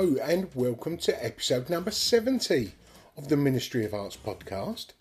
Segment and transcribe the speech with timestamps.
[0.00, 2.72] And welcome to episode number 70
[3.18, 4.92] of the Ministry of Arts podcast.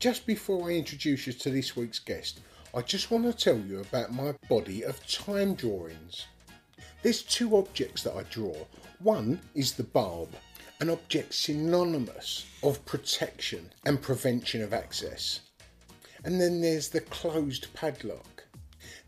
[0.00, 2.40] Just before I introduce you to this week's guest,
[2.74, 6.26] I just want to tell you about my body of time drawings.
[7.02, 8.54] There's two objects that I draw.
[8.98, 10.28] One is the barb,
[10.80, 15.40] an object synonymous of protection and prevention of access.
[16.22, 18.44] And then there's the closed padlock.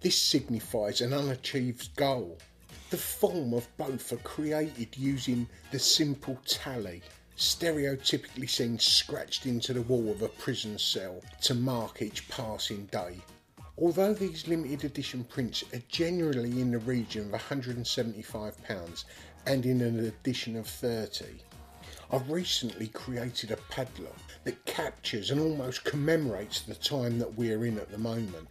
[0.00, 2.38] This signifies an unachieved goal.
[2.94, 7.02] The form of both are created using the simple tally,
[7.36, 13.16] stereotypically seen scratched into the wall of a prison cell to mark each passing day.
[13.78, 19.04] Although these limited edition prints are generally in the region of £175
[19.46, 21.24] and in an edition of 30,
[22.12, 27.76] I've recently created a padlock that captures and almost commemorates the time that we're in
[27.76, 28.46] at the moment.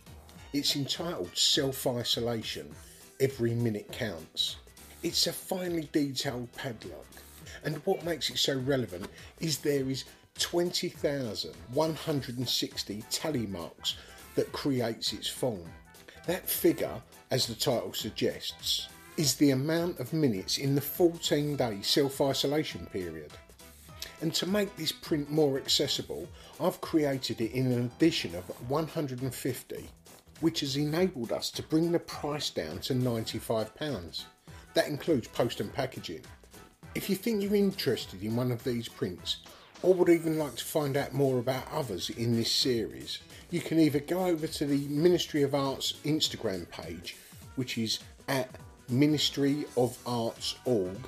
[0.52, 2.76] It's entitled Self Isolation
[3.24, 4.58] Every Minute Counts.
[5.02, 7.06] It's a finely detailed padlock,
[7.64, 9.08] and what makes it so relevant
[9.40, 10.04] is there is
[10.40, 13.96] 20,160 tally marks
[14.36, 15.64] that creates its form.
[16.28, 17.02] That figure,
[17.32, 22.88] as the title suggests, is the amount of minutes in the 14 day self isolation
[22.88, 23.32] period.
[24.20, 26.28] And to make this print more accessible,
[26.60, 29.90] I've created it in an edition of 150,
[30.44, 34.26] which has enabled us to bring the price down to £95.
[34.74, 36.20] That includes post and packaging.
[36.96, 39.38] If you think you're interested in one of these prints,
[39.82, 43.20] or would even like to find out more about others in this series,
[43.52, 47.16] you can either go over to the Ministry of Arts Instagram page,
[47.56, 48.50] which is at
[48.90, 51.08] Ministry of Arts org,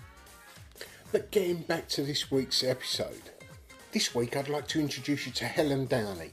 [1.13, 3.33] But getting back to this week's episode,
[3.93, 6.31] this week I'd like to introduce you to Helen Downey,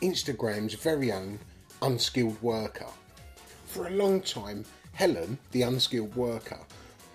[0.00, 1.38] Instagram's very own
[1.82, 2.88] unskilled worker.
[3.66, 4.64] For a long time,
[4.94, 6.60] Helen, the unskilled worker,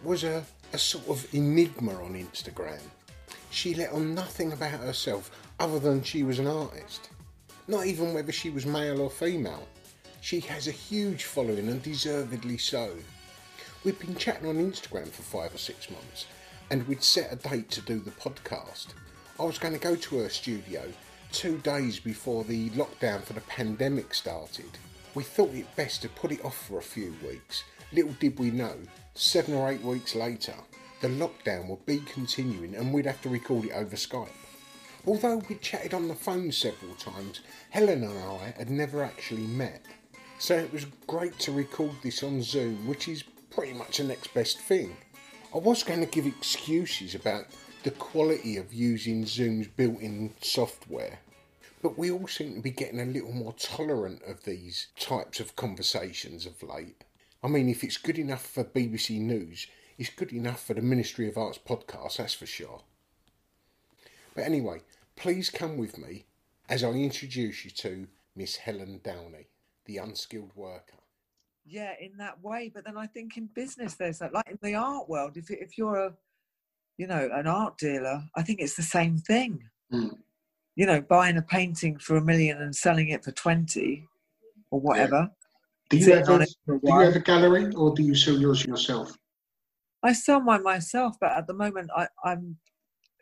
[0.04, 2.82] was a, a sort of enigma on Instagram.
[3.52, 7.10] She let on nothing about herself other than she was an artist.
[7.68, 9.68] Not even whether she was male or female.
[10.22, 12.96] She has a huge following and deservedly so.
[13.84, 16.26] We've been chatting on Instagram for five or six months
[16.72, 18.88] and we'd set a date to do the podcast.
[19.40, 20.84] I was going to go to her studio
[21.32, 24.70] two days before the lockdown for the pandemic started.
[25.14, 27.64] We thought it best to put it off for a few weeks.
[27.92, 28.76] Little did we know,
[29.14, 30.56] seven or eight weeks later,
[31.04, 34.30] the lockdown would be continuing and we'd have to record it over Skype.
[35.06, 37.42] Although we chatted on the phone several times,
[37.72, 39.86] Helen and I had never actually met.
[40.40, 44.34] So it was great to record this on Zoom, which is pretty much the next
[44.34, 44.96] best thing.
[45.54, 47.48] I was going to give excuses about
[47.84, 51.20] the quality of using Zoom's built in software,
[51.82, 55.58] but we all seem to be getting a little more tolerant of these types of
[55.58, 57.04] conversations of late.
[57.44, 59.68] I mean, if it's good enough for BBC News,
[59.98, 62.82] it's good enough for the Ministry of Arts podcast, that's for sure.
[64.36, 64.82] But anyway,
[65.16, 66.26] Please come with me
[66.70, 69.46] as I introduce you to Miss Helen Downey,
[69.86, 70.98] the unskilled worker.
[71.66, 74.76] yeah in that way but then i think in business there's that like in the
[74.76, 76.14] art world if, if you're a
[76.98, 79.52] you know an art dealer i think it's the same thing
[79.94, 80.18] Mm.
[80.76, 84.04] you know buying a painting for a million and selling it for 20
[84.72, 85.30] or whatever
[85.90, 88.02] Do you, Sitting have a, it for a do you have a gallery or do
[88.04, 89.16] you sell yours yourself?
[90.04, 92.58] I sell mine myself but at the moment I, i'm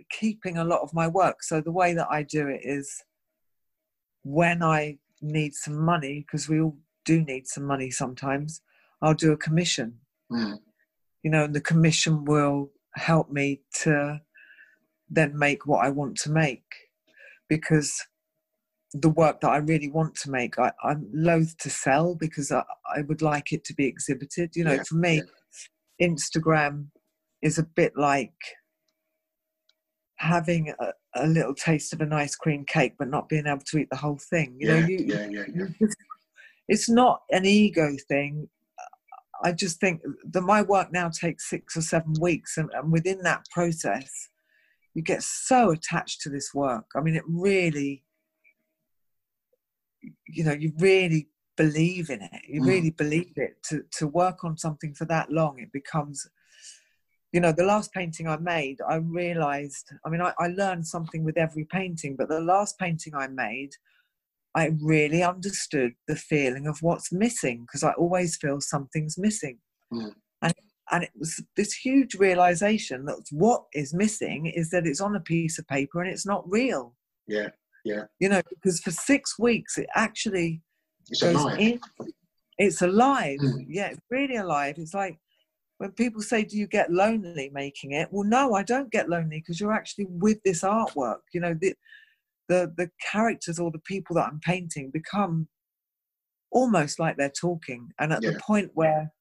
[0.09, 3.03] keeping a lot of my work so the way that i do it is
[4.23, 8.61] when i need some money because we all do need some money sometimes
[9.01, 9.99] i'll do a commission
[10.31, 10.59] Mm.
[11.23, 14.21] you know, and the commission will help me to
[15.09, 16.63] then make what I want to make
[17.49, 17.93] because
[18.93, 22.63] the work that I really want to make, I, I'm loath to sell because I,
[22.95, 24.55] I would like it to be exhibited.
[24.55, 25.21] You know, Yeah, for me,
[26.01, 26.87] Instagram
[27.41, 28.33] is a bit like
[30.17, 33.77] having a, a little taste of an ice cream cake but not being able to
[33.79, 34.55] eat the whole thing.
[34.59, 35.65] You yeah, know, you, yeah, yeah, yeah.
[35.79, 35.97] just-
[36.67, 38.47] it's not an ego thing.
[39.43, 40.01] I just think
[40.31, 44.29] that my work now takes six or seven weeks, and, and within that process,
[44.93, 46.85] you get so attached to this work.
[46.95, 48.03] I mean, it really,
[50.27, 51.27] you know, you really
[51.57, 52.41] believe in it.
[52.47, 52.67] You Mm.
[52.67, 53.61] really believe it.
[53.69, 56.27] To to work on something for that long, it becomes.
[57.33, 59.89] You know, the last painting I made, I realized.
[60.05, 63.71] I mean, I, I learned something with every painting, but the last painting I made,
[64.53, 69.59] I really understood the feeling of what's missing because I always feel something's missing.
[69.93, 70.13] Mm.
[70.41, 70.53] And
[70.91, 75.21] and it was this huge realization that what is missing is that it's on a
[75.21, 76.95] piece of paper and it's not real.
[77.27, 77.49] Yeah,
[77.85, 78.03] yeah.
[78.19, 80.61] You know, because for six weeks it actually
[81.09, 81.59] It's alive.
[81.59, 81.79] in.
[82.57, 83.39] It's alive.
[83.39, 83.65] Mm.
[83.67, 84.75] Yeah, it's really alive.
[84.77, 85.17] It's like
[85.79, 89.39] when people say, "Do you get lonely making it?" Well, no, I don't get lonely
[89.39, 91.21] because you're actually with this artwork.
[91.33, 91.73] You know, the
[92.49, 95.47] the the characters or the people that I'm painting become
[96.51, 98.31] almost like they're talking, and at Yeah.
[98.31, 99.11] the point where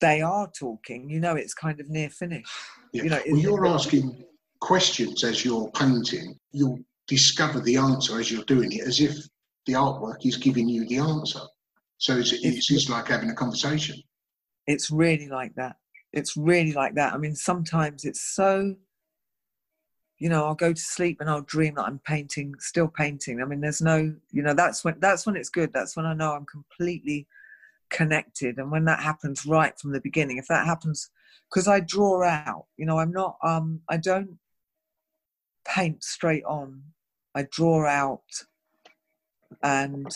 [0.00, 2.46] they are talking, you know, it's kind of near finish.
[2.92, 3.02] Yeah.
[3.04, 4.24] You know, well, you're asking
[4.60, 6.38] questions as you're painting.
[6.52, 6.78] You'll
[7.08, 9.16] discover the answer as you're doing it, as if
[9.66, 11.40] the artwork is giving you the answer.
[11.98, 13.96] So it's, it's just like having a conversation.
[14.66, 15.76] it's really like that.
[16.12, 17.14] It's really like that.
[17.14, 18.74] I mean sometimes it's so
[20.18, 23.42] you know i'll go to sleep and i'll dream that i'm painting still painting.
[23.42, 25.72] I mean there's no you know that's when that's when it's good.
[25.72, 27.26] That's when i know i'm completely
[27.90, 28.58] connected.
[28.58, 31.10] And when that happens right from the beginning if that happens
[31.50, 34.38] because i draw out you know i'm not um i don't
[35.64, 36.82] paint straight on.
[37.34, 38.22] I draw out
[39.62, 40.08] and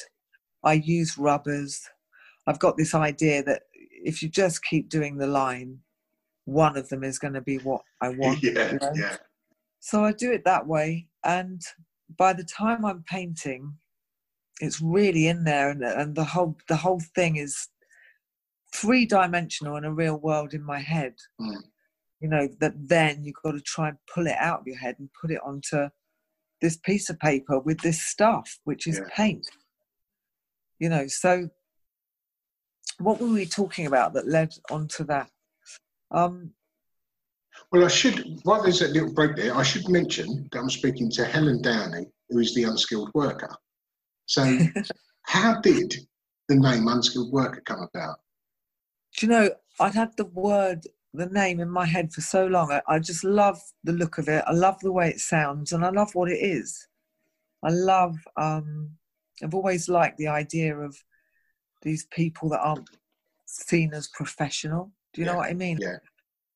[0.65, 1.81] i use rubbers
[2.47, 3.63] i've got this idea that
[4.05, 5.79] if you just keep doing the line
[6.45, 8.93] one of them is going to be what i want yeah, you know?
[8.95, 9.17] yeah.
[9.81, 11.61] so i do it that way and
[12.17, 13.75] by the time i'm painting
[14.61, 17.69] it's really in there and, and the whole the whole thing is
[18.75, 21.63] three dimensional in a real world in my head Mm.
[22.21, 24.97] you know that then you've got to try and pull it out of your head
[24.99, 25.89] and put it onto
[26.61, 29.09] this piece of paper with this stuff which is Yeah.
[29.15, 29.47] paint
[30.79, 31.49] you know so
[32.99, 35.31] what were we talking about that led onto that
[36.11, 36.53] um
[37.71, 41.11] Well, I should, while there's that little break there, I should mention that I'm speaking
[41.13, 43.55] to Helen Downey, who is the unskilled worker.
[44.27, 44.43] So,
[45.23, 45.95] how did
[46.49, 48.17] the name unskilled worker come about?
[49.17, 49.51] do you know
[49.81, 52.71] i'd had the word the name in my head for so long.
[52.71, 54.45] I, I just love the look of it.
[54.47, 56.89] I love the way it sounds and i love what it is.
[57.63, 58.91] I love um
[59.43, 60.97] i've always liked the idea of
[61.83, 62.89] these people that aren't
[63.47, 64.93] seen as professional.
[65.15, 65.79] Do you know what i mean?
[65.81, 65.97] yeah.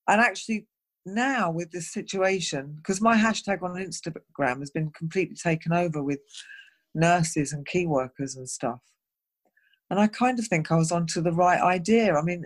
[0.09, 0.67] and actually
[1.05, 6.21] now with this situation because my hashtag on instagram has been completely taken over with
[6.95, 8.81] nurses and key workers and stuff.
[9.91, 12.15] And i kind of think i was onto the right idea.
[12.15, 12.45] I mean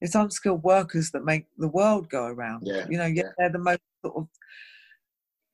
[0.00, 3.30] it's unskilled workers that make the world go around Yeah, you know yet yeah.
[3.38, 4.28] they're the most sort of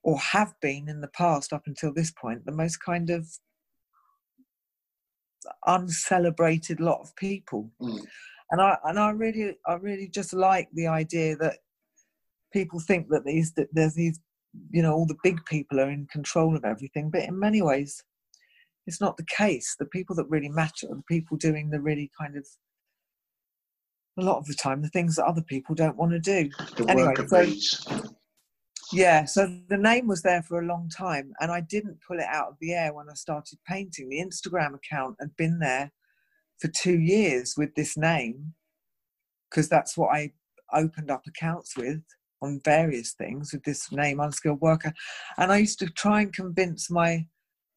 [0.04, 3.26] or have been in the past up until this point the most kind of
[5.66, 8.04] uncelebrated lot of people Mm.
[8.50, 11.58] and i and i really i really just like the idea that
[12.52, 14.20] people think that these that there's these
[14.70, 18.02] you know all the big people are in control of everything but in many ways
[18.86, 22.10] it's not the case the people that really matter are the people doing the really
[22.20, 22.46] kind of
[24.18, 26.90] a lot of the time the things that other people don't want to do The
[26.90, 28.10] Anyway, so-
[28.92, 32.26] yeah, so the name was there for a long time, and I didn't pull it
[32.28, 34.10] out of the air when I started painting.
[34.10, 35.92] The Instagram account had been there
[36.60, 38.52] for two years with this name
[39.48, 40.32] because that's what I
[40.74, 42.02] opened up accounts with.
[42.42, 44.92] on various things with this name, unskilled worker.
[45.38, 47.24] And I used to try and convince my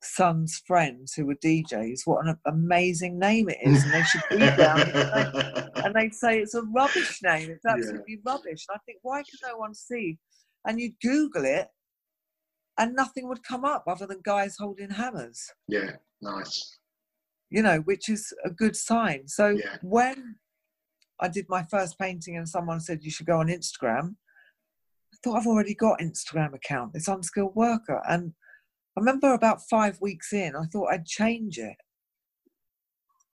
[0.05, 4.37] son's friends who were DJs what an amazing name it is, and they should be
[4.37, 4.81] down.
[5.83, 7.49] and they'd say it's a rubbish name.
[7.49, 8.31] It's absolutely yeah.
[8.31, 8.65] rubbish.
[8.69, 10.17] And I think, why can no one see?
[10.65, 11.67] And you'd Google it,
[12.77, 15.51] and nothing would come up other than guys holding hammers.
[15.67, 16.77] Yeah, nice.
[17.49, 19.27] You know, which is a good sign.
[19.27, 19.77] So yeah.
[19.81, 20.35] when
[21.19, 24.15] I did my first painting and someone said you should go on Instagram,
[25.13, 26.91] I thought I've already got Instagram account.
[26.95, 28.01] It's unskilled worker.
[28.09, 28.33] And
[28.95, 31.75] I remember about five weeks in, I thought I'd change it.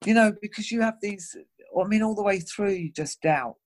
[0.05, 1.37] You know, because you have these,
[1.79, 3.57] I mean, all the way through, you just doubt.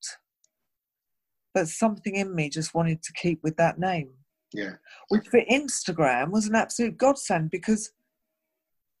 [1.53, 4.11] But something in me just wanted to keep with that name.
[4.53, 4.73] Yeah.
[5.09, 7.91] Which for Instagram was an absolute godsend because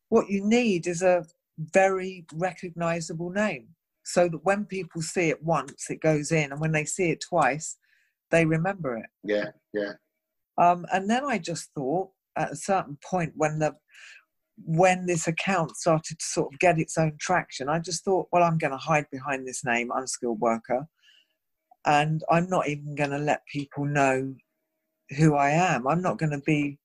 [0.09, 1.25] what you need is a
[1.59, 3.67] very recognizable name
[4.03, 7.21] so that when people see it once, it goes in, and when they see it
[7.27, 7.77] twice,
[8.31, 9.07] they remember it.
[9.23, 9.93] Yeah, yeah.
[10.57, 13.75] Um, and then I just thought, at a certain point, when the
[14.65, 18.43] when this account started to sort of get its own traction, I just thought, well,
[18.43, 20.87] I'm going to hide behind this name, unskilled worker,
[21.85, 24.35] and I'm not even going to let people know
[25.17, 25.87] who I am.
[25.87, 26.79] I'm not going to be.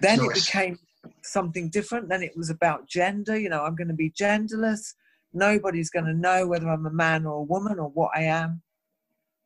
[0.00, 0.28] Then nice.
[0.28, 0.78] it became
[1.22, 2.08] something different.
[2.08, 3.38] Then it was about gender.
[3.38, 4.94] You know, I'm going to be genderless.
[5.32, 8.62] Nobody's going to know whether I'm a man or a woman or what I am.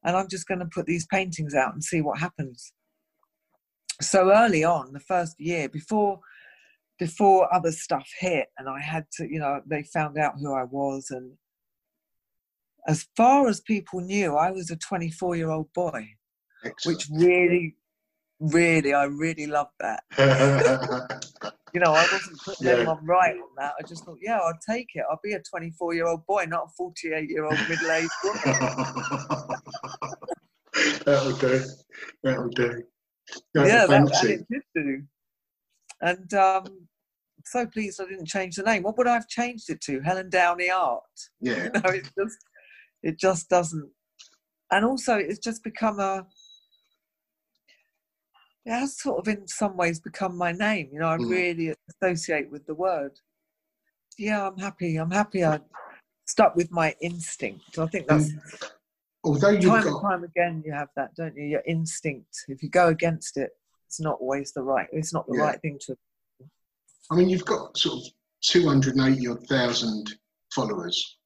[0.04, 2.72] And I'm just going to put these paintings out and see what happens.
[4.02, 6.20] So early on, the first year, before
[6.98, 10.62] before other stuff hit and I had to, you know, they found out who I
[10.62, 11.10] was.
[11.10, 11.32] And
[12.86, 16.06] as far as people knew, I was a 24 year old boy,
[16.64, 16.98] Excellent.
[16.98, 17.74] which really,
[18.38, 20.04] really, I really loved that.
[21.74, 22.74] you know, I wasn't putting yeah.
[22.74, 23.74] anyone right on that.
[23.80, 25.04] I just thought, yeah, I'll take it.
[25.10, 28.40] I'll be a 24 year old boy, not a 48 year old middle aged woman.
[31.04, 31.64] That'll do.
[32.22, 32.82] That'll do.
[33.54, 35.02] Yeah, that, it did do.
[36.00, 36.88] And um,
[37.44, 38.82] so pleased I didn't change the name.
[38.82, 40.00] What would I have changed it to?
[40.00, 41.02] Helen Downey Art.
[41.40, 41.64] Yeah.
[41.64, 42.38] You know, it just
[43.02, 43.90] it just doesn't.
[44.70, 46.26] And also, it's just become a
[48.64, 50.90] it has sort of in some ways become my name.
[50.92, 51.28] You know, I mm.
[51.28, 53.12] really associate with the word.
[54.18, 54.96] Yeah, I'm happy.
[54.96, 55.60] I'm happy I
[56.26, 57.78] stuck with my instinct.
[57.78, 58.70] I think that's mm.
[59.24, 59.92] Although you time got...
[59.92, 61.44] and time again you have that, don't you?
[61.44, 62.44] Your instinct.
[62.48, 63.50] If you go against it,
[63.86, 64.88] it's not always the right.
[64.92, 65.42] It's not the yeah.
[65.42, 65.96] right thing to.
[67.10, 68.12] I mean, you've got sort of
[68.42, 70.14] two hundred and eighty odd thousand
[70.54, 71.18] followers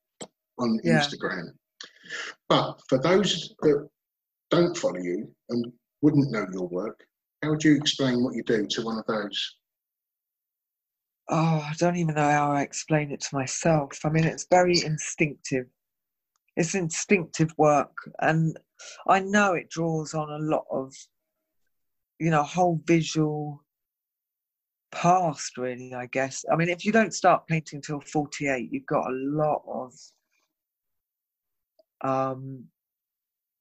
[0.59, 1.01] on yeah.
[1.01, 1.51] Instagram,
[2.49, 3.89] but for those that
[4.51, 5.73] don't follow you and
[6.03, 7.05] wouldn't know your work,
[7.43, 9.57] how would you explain what you do to one of those?
[11.29, 13.99] Oh, I don't even know how I explain it to myself.
[14.05, 15.67] I mean, it's very instinctive.
[16.57, 18.59] It's instinctive work, and
[19.07, 20.95] I know it draws on a lot of,
[22.19, 23.63] you know, whole visual
[24.93, 26.45] past, really, I guess.
[26.51, 29.93] I mean, if you don't start painting till 48, you've got a lot of
[32.03, 32.65] um,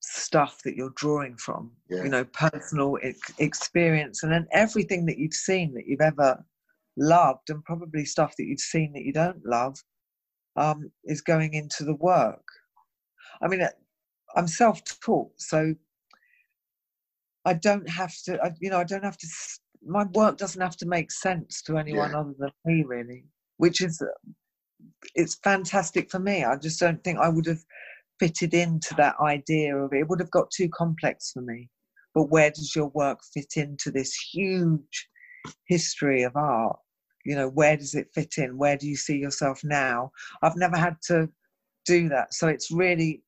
[0.02, 2.04] stuff that you're drawing from yeah.
[2.04, 6.44] you know personal ex- experience and then everything that you've seen that you've ever
[6.96, 9.78] loved and probably stuff that you've seen that you don't love
[10.58, 12.44] um, is going into the work
[13.42, 13.68] i mean
[14.36, 15.74] i'm self-taught so
[17.46, 19.28] i don't have to I, you know i don't have to
[19.88, 22.20] my work doesn't have to make sense to anyone yeah.
[22.20, 23.26] other than me really
[23.58, 24.02] which is
[25.14, 27.64] it's fantastic for me i just don't think i would have
[28.20, 30.00] fitted into that idea of it.
[30.00, 31.70] It would have got too complex for me.
[32.14, 35.10] But where does your work fit into this huge
[35.68, 36.78] history of art?
[37.26, 38.58] You know, where does it fit in?
[38.58, 40.12] Where do you see yourself now?
[40.42, 41.28] I've never had to
[41.86, 42.34] do that.
[42.34, 43.22] So it's really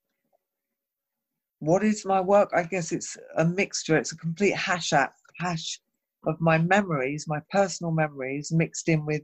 [1.60, 2.50] what is my work?
[2.56, 5.80] I guess it's a mixture, it's a complete hash at hash
[6.26, 9.22] of my memories, my personal memories, mixed in with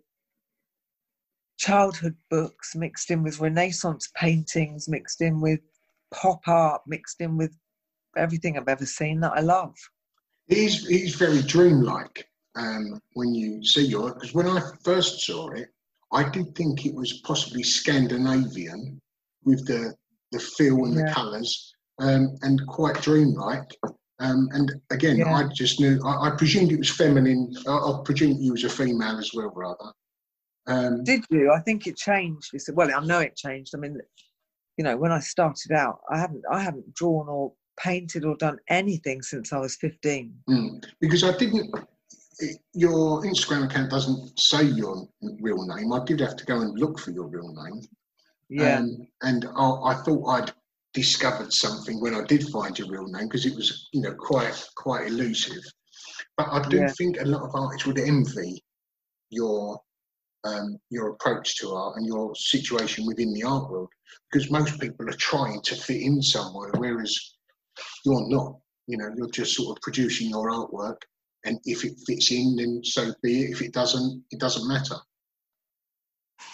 [1.57, 5.59] childhood books mixed in with Renaissance paintings, mixed in with
[6.13, 7.55] pop art, mixed in with
[8.17, 9.75] everything I've ever seen that I love.
[10.47, 15.49] He's he's very dreamlike um, when you see your work, because when I first saw
[15.51, 15.69] it,
[16.11, 19.01] I did think it was possibly Scandinavian
[19.45, 19.95] with the
[20.31, 21.05] the feel and yeah.
[21.05, 23.71] the colours um, and quite dreamlike.
[24.19, 25.33] Um, and again, yeah.
[25.33, 27.53] I just knew I, I, presumed it was feminine.
[27.67, 29.91] I, I presumed you was a female as well, rather.
[30.67, 31.51] Um, Did you?
[31.51, 32.51] I think it changed.
[32.73, 33.73] Well, I know it changed.
[33.75, 33.97] I mean,
[34.77, 38.59] you know, when I started out, I haven't, I haven't drawn or painted or done
[38.69, 40.35] anything since I was fifteen.
[40.49, 41.73] Mm, because I didn't.
[42.73, 45.07] Your Instagram account doesn't say your
[45.39, 45.93] real name.
[45.93, 47.81] I did have to go and look for your real name.
[48.49, 48.79] Yeah.
[48.79, 50.51] Um, and I, I, thought I'd
[50.93, 54.53] discovered something when I did find your real name because it was, you know, quite
[54.75, 55.63] quite elusive.
[56.37, 56.87] But I do Yeah.
[56.87, 58.63] think a lot of artists would envy
[59.29, 59.81] your
[60.45, 63.89] um, your approach to art and your situation within the art world
[64.31, 67.37] because most people are trying to fit in somewhere, whereas
[68.05, 68.59] you're not.
[68.87, 70.97] You know, you're just sort of producing your artwork,
[71.45, 73.51] and if it fits in, then so be it.
[73.51, 74.97] If it doesn't, it doesn't matter.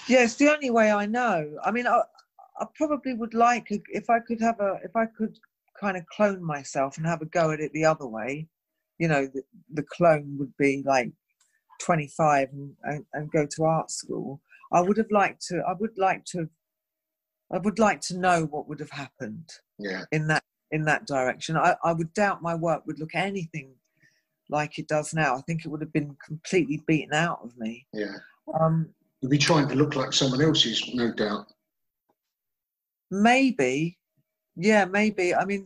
[0.07, 1.57] Yeah, the only way I know.
[1.65, 2.03] I mean, I,
[2.59, 5.37] I probably would like if I could have a if I could
[5.79, 8.47] kind of clone myself and have a go at it the other way.
[8.97, 11.11] You know, the, the clone would be like
[11.81, 14.41] 25 and, and, and go to art school.
[14.73, 15.61] I would have liked to.
[15.67, 16.49] I would like to.
[17.51, 19.49] I would like to know what would have happened
[19.79, 21.57] Yeah, in that in that direction.
[21.57, 23.73] I, I would doubt my work would look anything
[24.49, 25.35] like it does now.
[25.35, 27.87] I think it would have been completely beaten out of me.
[27.93, 28.15] yeah.
[28.59, 28.89] Um,
[29.21, 31.47] You'll be trying to look like someone else's, no doubt.
[33.11, 33.97] Maybe,
[34.55, 35.33] yeah, maybe.
[35.33, 35.65] I mean,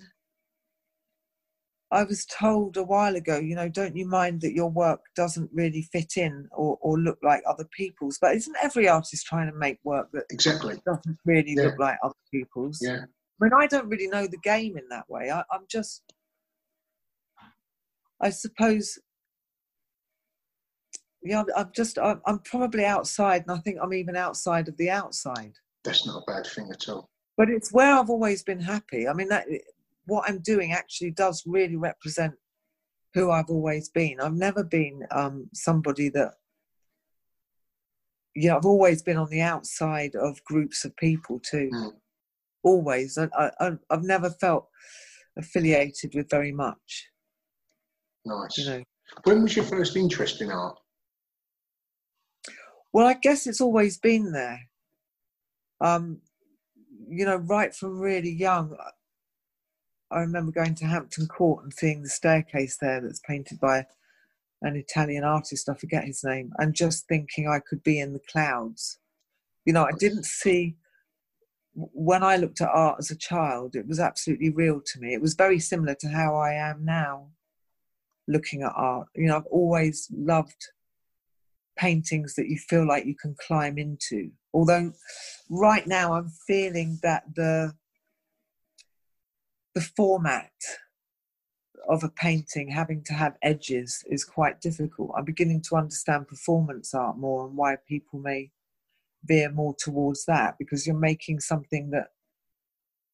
[1.91, 5.49] I was told a while ago, you know, don't you mind that your work doesn't
[5.53, 8.17] really fit in or, or look like other people's?
[8.19, 10.81] But isn't every artist trying to make work that Exactly.
[10.85, 11.63] doesn't really Yeah.
[11.65, 12.79] look like other people's?
[12.81, 13.01] Yeah.
[13.05, 15.29] I mean, I don't really know the game in that way.
[15.29, 16.01] I, I'm just,
[18.21, 18.97] I suppose,
[21.21, 24.89] yeah, I'm- just, I'm, I'm probably outside, and I think I'm even outside of the
[24.89, 27.09] outside That's not a bad thing at all.
[27.37, 29.07] But it's where I've always been happy.
[29.07, 29.45] I mean, that
[30.05, 32.33] what I'm doing actually does really represent
[33.13, 34.19] who I've always been.
[34.19, 36.33] I've never been um, somebody that,
[38.35, 41.69] yeah, I've always been on the outside of groups of people too.
[41.73, 41.93] Mm.
[42.63, 44.67] Always, I, I, I've never felt
[45.37, 47.09] affiliated with very much.
[48.25, 48.57] Nice.
[48.57, 48.83] You know,
[49.25, 50.77] When was your first interest in art?
[52.93, 54.59] Well, I guess it's always been there.
[55.81, 56.21] Um,
[57.07, 58.75] you know, right from really young,
[60.11, 63.85] I remember going to Hampton Court and seeing the staircase there that's painted by
[64.61, 68.21] an Italian artist, I forget his name, and just thinking I could be in the
[68.31, 68.99] clouds.
[69.65, 70.75] You know, I didn't see,
[71.73, 75.13] when I looked at art as a child, it was absolutely real to me.
[75.13, 77.29] It was very similar to how I am now
[78.27, 79.07] looking at art.
[79.15, 80.67] You know, I've always loved
[81.75, 84.31] paintings that you feel like you can climb into.
[84.53, 84.93] Although
[85.49, 87.73] right now I'm feeling that the
[89.73, 90.51] the format
[91.89, 95.11] of a painting having to have edges is quite difficult.
[95.17, 98.51] I'm beginning to understand performance art more and why people may
[99.25, 102.09] veer more towards that because you're making something that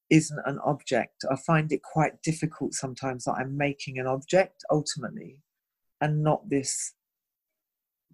[0.10, 1.26] isn't an object.
[1.32, 5.42] I find it quite difficult sometimes that I'm making an object ultimately
[6.02, 6.94] and not this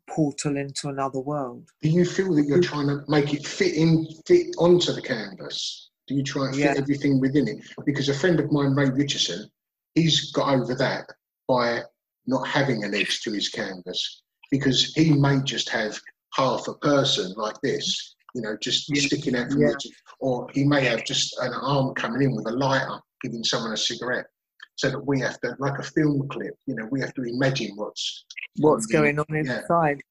[0.10, 1.70] portal into another world.
[1.82, 5.90] Do you feel that you're trying to make it fit in, fit onto the canvas?
[6.08, 6.74] Do you try and fit Yeah.
[6.78, 7.58] everything within it?
[7.86, 9.50] Because a friend of mine, Ray Richardson,
[9.96, 11.10] he's got over that
[11.48, 11.82] by
[12.28, 16.00] not having an edge to his canvas because he may just have
[16.34, 19.02] half a person like this, you know, just Yeah.
[19.08, 19.68] sticking out from Yeah.
[19.70, 19.88] the edge,
[20.20, 23.78] or he may have just an arm coming in with a lighter, giving someone a
[23.78, 24.28] cigarette.
[24.78, 27.72] So that we have to, like a film clip, you know, we have to imagine
[27.76, 28.26] what's
[28.58, 29.60] what's going on yeah.
[29.60, 30.02] inside.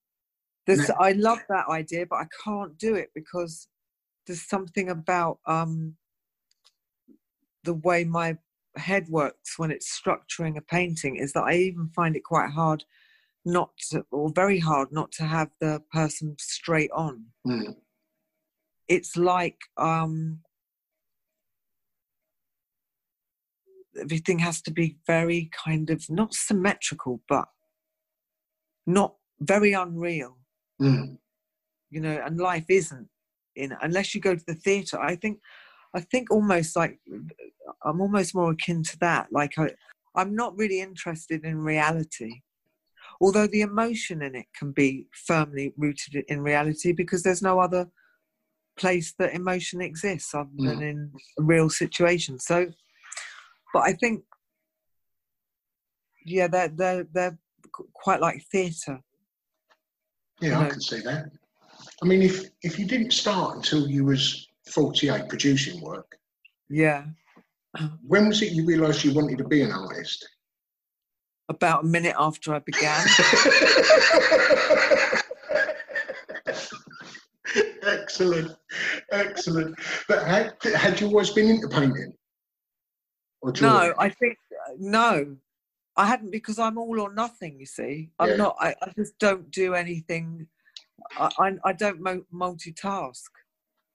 [0.66, 0.94] This No.
[0.98, 3.68] I love that idea, but I can't do it because
[4.26, 5.96] there's something about um,
[7.64, 8.38] the way my
[8.76, 12.84] head works when it's structuring a painting is that I even find it quite hard
[13.44, 17.26] not to, or very hard not to have the person straight on.
[17.46, 17.76] Mm.
[18.88, 20.40] It's like um,
[24.00, 27.46] everything has to be very kind of not symmetrical, but
[28.86, 30.38] not very unreal.
[30.80, 31.18] Mm.
[31.90, 33.08] you know and life isn't
[33.54, 35.38] in unless you go to the theater i think
[35.94, 36.98] i think almost like
[37.84, 39.28] i'm almost more akin to that.
[39.30, 39.70] Like I,
[40.14, 42.42] i'm not really interested in reality.
[43.20, 47.88] Although the emotion in it can be firmly rooted in reality because there's no other
[48.76, 52.40] place that emotion exists other than in a real situation.
[52.40, 52.66] So
[53.74, 54.22] but i think
[56.24, 57.38] yeah they're they're, they're
[57.92, 58.98] quite like theatre
[60.40, 60.70] Yeah, I know.
[60.70, 61.24] can see that.
[62.02, 62.36] I mean, if
[62.68, 66.08] if you didn't start until you was forty eight producing work,
[66.82, 67.04] yeah
[68.12, 70.20] when was it you realised you wanted to be an artist?
[71.50, 73.04] about a minute after i began
[77.86, 78.52] excellent,
[79.12, 79.74] excellent.
[80.08, 82.12] But had, had you always been into painting?
[83.60, 83.94] No.
[83.98, 84.38] I think
[84.78, 85.36] no,
[85.96, 87.58] I hadn't because I'm all or nothing.
[87.60, 88.36] You see, I'm Yeah.
[88.36, 88.56] not.
[88.58, 90.46] I, I just don't do anything.
[91.18, 93.22] I I, I don't mo- multitask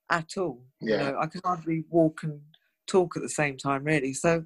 [0.09, 0.63] at all.
[0.81, 0.91] Yeah.
[0.91, 2.41] You know, I can hardly walk and
[2.87, 4.13] talk at the same time, really.
[4.13, 4.45] So,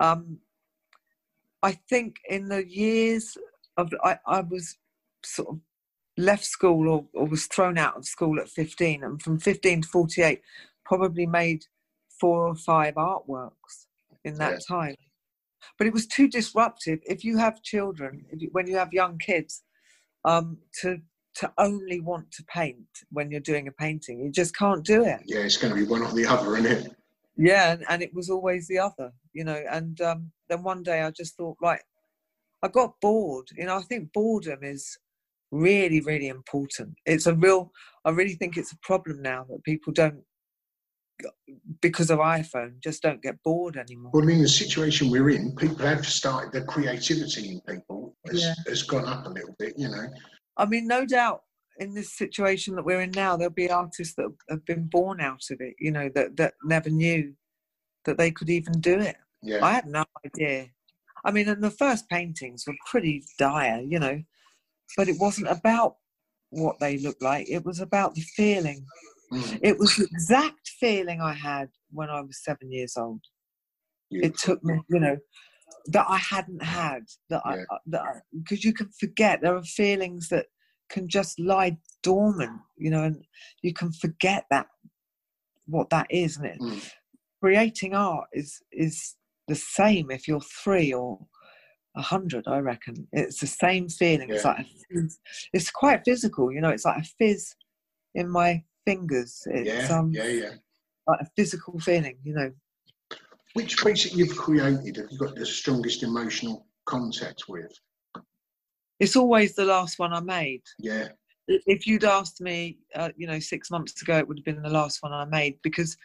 [0.00, 0.38] um,
[1.62, 3.36] I think in the years
[3.76, 4.76] of I, I was
[5.24, 5.60] sort of
[6.16, 9.88] left school or, or was thrown out of school at 15, and from 15 to
[9.88, 10.40] 48,
[10.84, 11.64] probably made
[12.20, 13.86] four or five artworks
[14.24, 14.76] in that Yeah.
[14.76, 14.96] time.
[15.78, 17.00] But it was too disruptive.
[17.04, 19.62] If you have children, if you, when you have young kids,
[20.24, 21.00] um, to
[21.36, 25.20] to only want to paint when you're doing a painting, you just can't do it.
[25.26, 26.96] Yeah, it's going to be one or the other, isn't it?
[27.36, 29.62] Yeah, and, and it was always the other, you know.
[29.70, 31.80] And um, then one day I just thought, right,
[32.62, 33.46] I got bored.
[33.56, 34.98] You know, I think boredom is
[35.50, 36.94] really, really important.
[37.06, 37.72] It's a real,
[38.04, 40.22] I really think it's a problem now that people don't,
[41.80, 44.10] because of iPhone, just don't get bored anymore.
[44.12, 48.42] Well, I mean, the situation we're in, people have started, the creativity in people has,
[48.42, 48.54] Yeah.
[48.66, 50.06] has gone up a little bit, you know.
[50.56, 51.42] I mean, no doubt
[51.78, 55.42] in this situation that we're in now, there'll be artists that have been born out
[55.50, 57.32] of it, you know, that, that never knew
[58.04, 59.16] that they could even do it.
[59.42, 59.64] Yeah.
[59.64, 60.66] I had no idea.
[61.24, 64.22] I mean, and the first paintings were pretty dire, you know,
[64.96, 65.96] but it wasn't about
[66.50, 67.48] what they looked like.
[67.48, 68.84] It was about the feeling.
[69.32, 69.60] Mm.
[69.62, 73.20] It was the exact feeling I had when I was seven years old.
[74.10, 75.16] It took me, you know,
[75.86, 77.04] that I hadn't had.
[77.28, 77.64] That I, Yeah.
[77.86, 79.40] that because you can forget.
[79.40, 80.46] There are feelings that
[80.88, 83.24] can just lie dormant, you know, and
[83.62, 84.66] you can forget that
[85.66, 86.90] what that is, and it Mm.
[87.40, 89.16] creating art is is
[89.46, 91.18] the same if you're three or
[91.96, 95.18] a hundred i reckon it's the same feeling it's like fizz.
[95.52, 97.54] it's quite physical you know it's like a fizz
[98.14, 99.42] in my fingers.
[99.46, 100.50] It's Yeah, um yeah, yeah.
[101.06, 102.50] like a physical feeling you know.
[103.54, 107.72] Which piece that you've created have you got the strongest emotional contact with?
[109.00, 110.62] it's always the last one i made.
[110.78, 111.08] Yeah,
[111.48, 114.78] if you'd asked me uh, you know six months ago it would have been the
[114.80, 115.96] last one i made because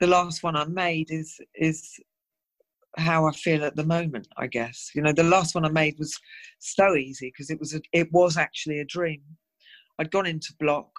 [0.00, 1.78] the last one i made is is
[2.98, 4.90] how i feel at the moment i guess.
[4.94, 6.18] You know the last one i made was
[6.58, 9.22] so easy because it was a, it was actually a dream.
[9.98, 10.90] I'd gone into block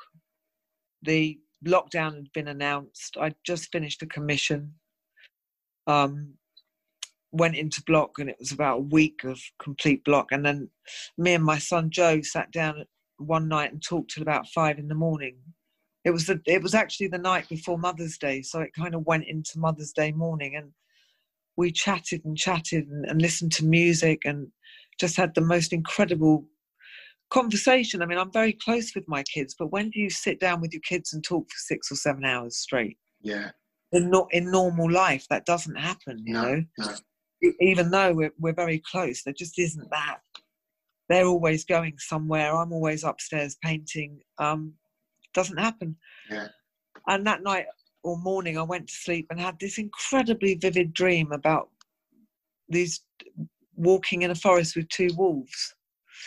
[1.04, 3.18] the lockdown had been announced.
[3.20, 4.74] I'd just finished a commission
[5.88, 6.34] um
[7.32, 10.32] went into block and it was about a week of complete block.
[10.32, 10.70] And then
[11.18, 12.86] me and my son joe sat down
[13.18, 15.38] one night and talked till about five in the morning.
[16.04, 19.06] It was the it was actually the night before mother's day so it kind of
[19.06, 20.56] went into mother's day morning.
[20.56, 20.72] And
[21.58, 24.48] we chatted and chatted and, and listened to music and
[25.00, 26.46] just had the most incredible
[27.30, 28.02] conversation.
[28.02, 30.74] I mean i'm very close with my kids but when do you sit down with
[30.74, 32.98] your kids and talk for six or seven hours straight?
[33.22, 33.50] Yeah.
[33.92, 36.64] in, not in normal life that doesn't happen you No, know?
[36.80, 36.96] no.
[37.62, 40.20] Even though we're, we're very close there just isn't that.
[41.10, 42.54] They're always going somewhere.
[42.56, 44.20] I'm always upstairs painting.
[44.40, 44.74] Um
[45.34, 45.96] doesn't happen.
[46.32, 46.48] Yeah.
[47.08, 47.66] and that night
[48.04, 51.70] or morning i went to sleep and had this incredibly vivid dream about
[52.70, 53.02] these
[53.76, 55.74] walking in a forest with two wolves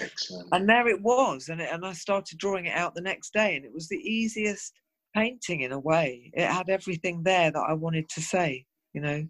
[0.00, 0.48] Excellent.
[0.52, 3.56] and there it was and, it, and i started drawing it out the next day
[3.56, 4.72] and it was the easiest
[5.14, 9.26] painting in a way it had everything there that i wanted to say you know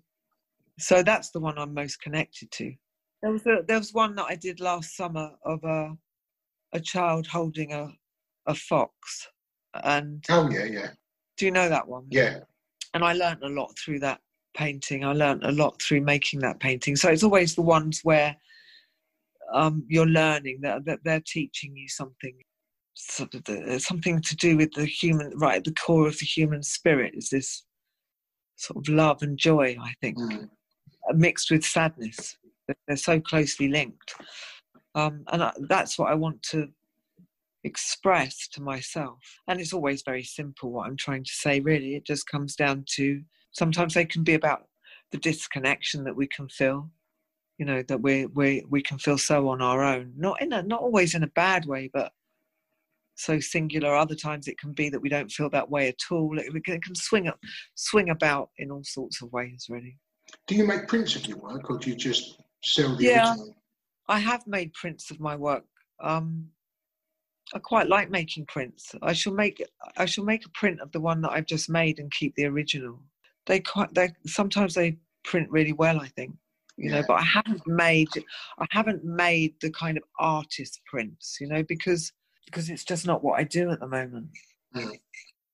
[0.79, 2.73] so that's the one i'm most connected to
[3.23, 5.93] there was a, there was one that i did last summer of a
[6.73, 7.89] a child holding a
[8.47, 9.29] a fox
[9.85, 10.89] and Oh, yeah, yeah.
[11.37, 12.41] do you know that one Yeah,
[12.95, 14.21] and I learnt a lot through that
[14.57, 15.05] painting.
[15.05, 16.97] I learnt a lot through making that painting.
[16.97, 18.37] So it's always the ones where
[19.53, 22.35] um, you're learning that, that they're teaching you something,
[22.95, 26.27] sort of the, something to do with the human, right at the core of the
[26.27, 27.65] human spirit is this
[28.57, 29.77] sort of love and joy.
[29.81, 30.49] I think Mm.
[31.15, 32.37] mixed with sadness.
[32.87, 34.15] They're- so closely linked,
[34.95, 36.69] um, and I, that's what I want to
[37.65, 39.19] express to myself.
[39.49, 41.95] And it's always very simple what I'm trying to say, really.
[41.97, 44.69] It just comes down to sometimes they can be about
[45.11, 46.91] the disconnection that we can feel,
[47.61, 50.15] you know, that we we we can feel so on our own.
[50.17, 52.11] Not in a not always in a bad way, but
[53.17, 53.95] so singular.
[53.95, 56.39] Other times it can be that we don't feel that way at all.
[56.39, 57.39] It, it can- swing up,
[57.75, 59.99] swing about in all sorts of ways, really.
[60.47, 63.29] Do you make prints of your work or do you just sell the Yeah.
[63.33, 63.57] original?
[64.09, 65.67] I have made prints of my work.
[66.03, 66.49] Um,
[67.53, 68.95] I quite like making prints.
[69.03, 69.63] I shall make
[69.99, 72.47] I shall make a print of the one that I've just made and keep the
[72.47, 72.99] original.
[73.45, 76.01] They quite they sometimes they print really well.
[76.01, 76.33] I think
[76.81, 77.05] you know, Yeah.
[77.07, 78.09] but I haven't made
[78.59, 81.39] I haven't made the kind of artist prints.
[81.41, 82.13] You know, because
[82.47, 84.29] because it's just not what I do at the moment.
[84.75, 84.99] Mm.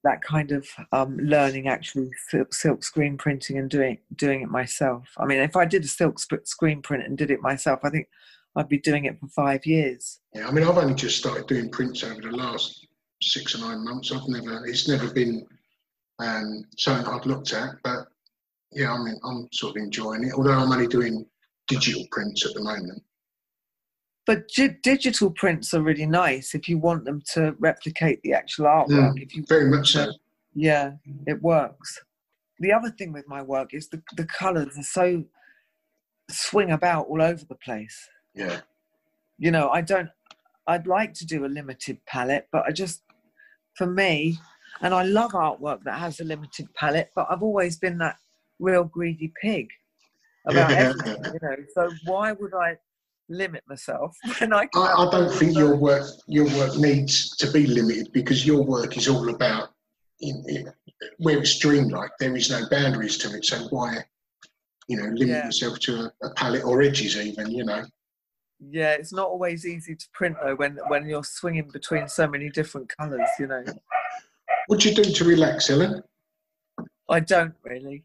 [0.04, 5.08] That kind of um, learning actually silk, silk screen printing and doing doing it myself.
[5.18, 7.90] I mean, if I did a silk sp- screen print and did it myself, I
[7.90, 8.06] think
[8.54, 10.20] I'd be doing it for five years.
[10.32, 12.86] Yeah, I mean, I've only just started doing prints over the last
[13.20, 14.12] six or nine months.
[14.12, 15.44] I've never, it's never been
[16.20, 18.06] um, something I've looked at, but
[18.72, 20.34] yeah, I mean, I'm sort of enjoying it.
[20.34, 21.24] Although I'm only doing
[21.68, 23.02] digital prints at the moment.
[24.26, 28.66] But di- digital prints are really nice if you want them to replicate the actual
[28.66, 29.14] artwork.
[29.14, 30.12] Mm, if you very much so.
[30.54, 30.92] Yeah,
[31.26, 31.98] it works.
[32.58, 35.24] The other thing with my work is the, the colours are so
[36.30, 38.08] swing about all over the place.
[38.34, 38.60] Yeah.
[39.38, 40.08] You know, I don't,
[40.66, 43.02] I'd like to do a limited palette, but I just,
[43.74, 44.38] for me,
[44.80, 48.16] and I love artwork that has a limited palette, but I've always been that
[48.58, 49.68] real greedy pig
[50.46, 51.56] about everything, you know.
[51.74, 52.76] So why would I
[53.28, 57.66] limit myself when I I, I don't think your work your work needs to be
[57.66, 59.70] limited because your work is all about
[60.20, 60.72] in, in,
[61.18, 62.10] where it's dreamlike.
[62.18, 63.44] There is no boundaries to it.
[63.44, 63.98] So why,
[64.88, 65.46] you know, limit Yeah.
[65.46, 65.92] yourself to
[66.22, 67.50] a, a palette or edges even?
[67.50, 67.84] You know.
[68.58, 72.48] Yeah, it's not always easy to print though when when you're swinging between so many
[72.48, 73.28] different colours.
[73.38, 73.64] You know,
[74.68, 76.02] What do you do to relax, Ellen?
[77.08, 78.04] I don't really.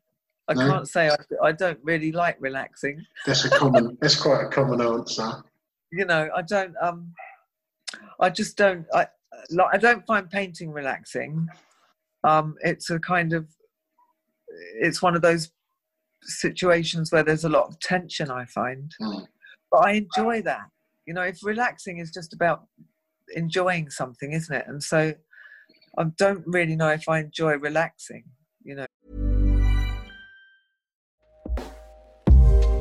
[0.51, 0.71] I No?
[0.71, 1.15] can't say I,
[1.47, 3.05] I don't really like relaxing.
[3.25, 3.97] That's a common.
[4.01, 5.43] that's quite a common answer.
[5.91, 6.75] You know, I don't.
[6.81, 7.13] Um,
[8.19, 8.85] I just don't.
[8.93, 9.07] I
[9.49, 9.73] like.
[9.73, 11.47] I don't find painting relaxing.
[12.23, 13.47] Um, it's a kind of.
[14.79, 15.51] It's one of those
[16.23, 18.29] situations where there's a lot of tension.
[18.29, 19.25] I find, Mm.
[19.71, 20.67] but I enjoy that.
[21.05, 22.65] You know, if relaxing is just about
[23.35, 24.65] enjoying something, isn't it?
[24.67, 25.13] And so,
[25.97, 28.23] I don't really know if I enjoy relaxing.
[28.63, 28.85] You know.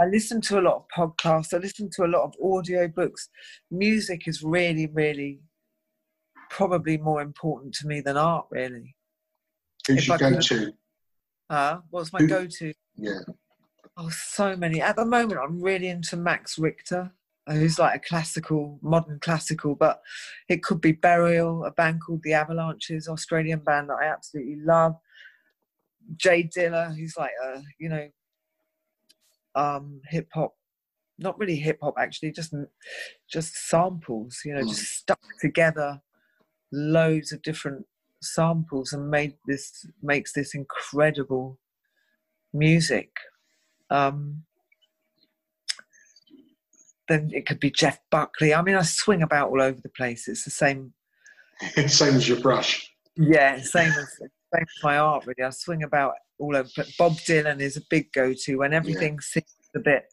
[0.00, 1.52] I listen to a lot of podcasts.
[1.52, 3.28] I listen to a lot of audio books.
[3.70, 5.40] Music is really, really
[6.50, 8.94] probably more important to me than art, really.
[9.86, 10.72] Who's your go-to?
[11.50, 12.72] Uh, what's my go to?
[12.96, 13.20] Yeah.
[13.96, 14.80] Oh, so many.
[14.80, 17.10] At the moment, I'm really into Max Richter,
[17.46, 20.00] uh, who's like a classical, modern classical, but
[20.48, 24.96] it could be Burial, a band called The Avalanches, Australian band that I absolutely love.
[26.16, 28.08] J Dilla, who's like a, you know,
[29.58, 30.54] um, hip hop,
[31.18, 32.54] not really hip hop actually, just
[33.28, 34.68] just samples, you know, Mm.
[34.68, 36.00] just stuck together
[36.72, 37.86] loads of different
[38.22, 41.58] samples and made this makes this incredible
[42.52, 43.10] music.
[43.90, 44.44] Um,
[47.08, 48.52] then it could be Jeff Buckley.
[48.54, 50.28] I mean, I swing about all over the place.
[50.28, 50.92] It's the same.
[51.86, 52.88] Same as your brush.
[53.16, 55.26] Yeah, same as same as my art.
[55.26, 56.68] Really, I swing about all over.
[56.76, 60.04] But Bob Dylan is a big go-to when everything seems a bit.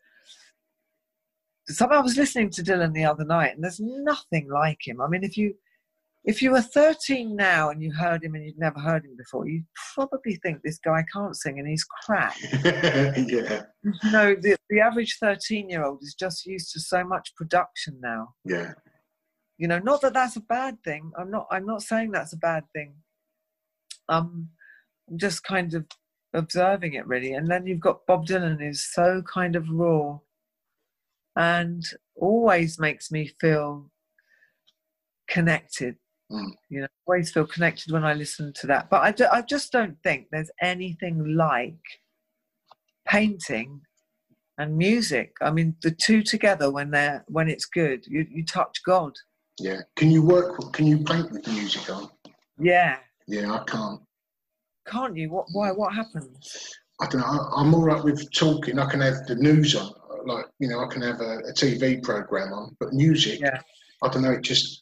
[1.67, 5.01] Some I was listening to Dylan the other night, and there's nothing like him.
[5.01, 5.55] I mean, if you
[6.25, 9.47] if you were 13 now and you heard him and you'd never heard him before,
[9.47, 12.35] you'd probably think this guy can't sing and he's crap.
[12.63, 13.63] yeah.
[13.83, 17.99] You know, the, the average 13 year old is just used to so much production
[18.01, 18.33] now.
[18.43, 18.73] Yeah.
[19.57, 21.11] You know, not that that's a bad thing.
[21.17, 21.47] I'm not.
[21.49, 22.95] I'm not saying that's a bad thing.
[24.09, 24.49] Um,
[25.09, 25.85] I'm just kind of
[26.35, 27.33] observing it really.
[27.33, 30.19] And then you've got Bob Dylan, who's so kind of raw,
[31.35, 31.83] and
[32.15, 33.91] always makes me feel
[35.27, 35.95] connected.
[36.31, 36.51] Mm.
[36.69, 38.89] You know, always feel connected when I listen to that.
[38.89, 41.73] But I, ju- I just don't think there's anything like
[43.07, 43.81] painting
[44.57, 45.33] and music.
[45.41, 49.13] I mean, the two together when they're when it's good, you you touch God.
[49.59, 49.81] Yeah.
[49.95, 50.73] Can you work?
[50.73, 52.09] Can you paint with the music on?
[52.57, 54.01] Yeah, Yeah, I can't.
[54.87, 55.29] Can't you?
[55.29, 55.45] What?
[55.51, 55.71] Why?
[55.71, 56.75] What happens?
[57.01, 57.27] I don't know.
[57.27, 58.79] I- I'm all right with talking.
[58.79, 59.91] I can have the news on,
[60.25, 63.59] like you know, I can have a, a TV program on, but music, Yeah.
[64.03, 64.31] I don't know.
[64.31, 64.81] It just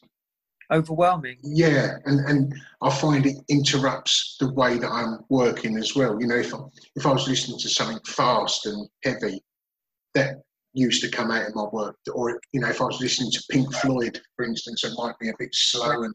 [0.72, 1.36] Overwhelming.
[1.42, 6.18] yeah, and and I find it interrupts the way that I'm working as well.
[6.20, 6.58] You know, if I,
[6.96, 9.42] if I was listening to something fast and heavy,
[10.14, 10.36] that
[10.72, 11.96] used to come out in my work.
[12.14, 15.28] Or you know, if I was listening to Pink Floyd, for instance, it might be
[15.28, 16.14] a bit slow and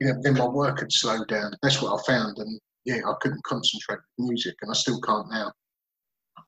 [0.00, 1.52] you know, then my work would slow down.
[1.62, 5.30] That's what I found, and yeah, I couldn't concentrate with music, and I still can't
[5.30, 5.52] now.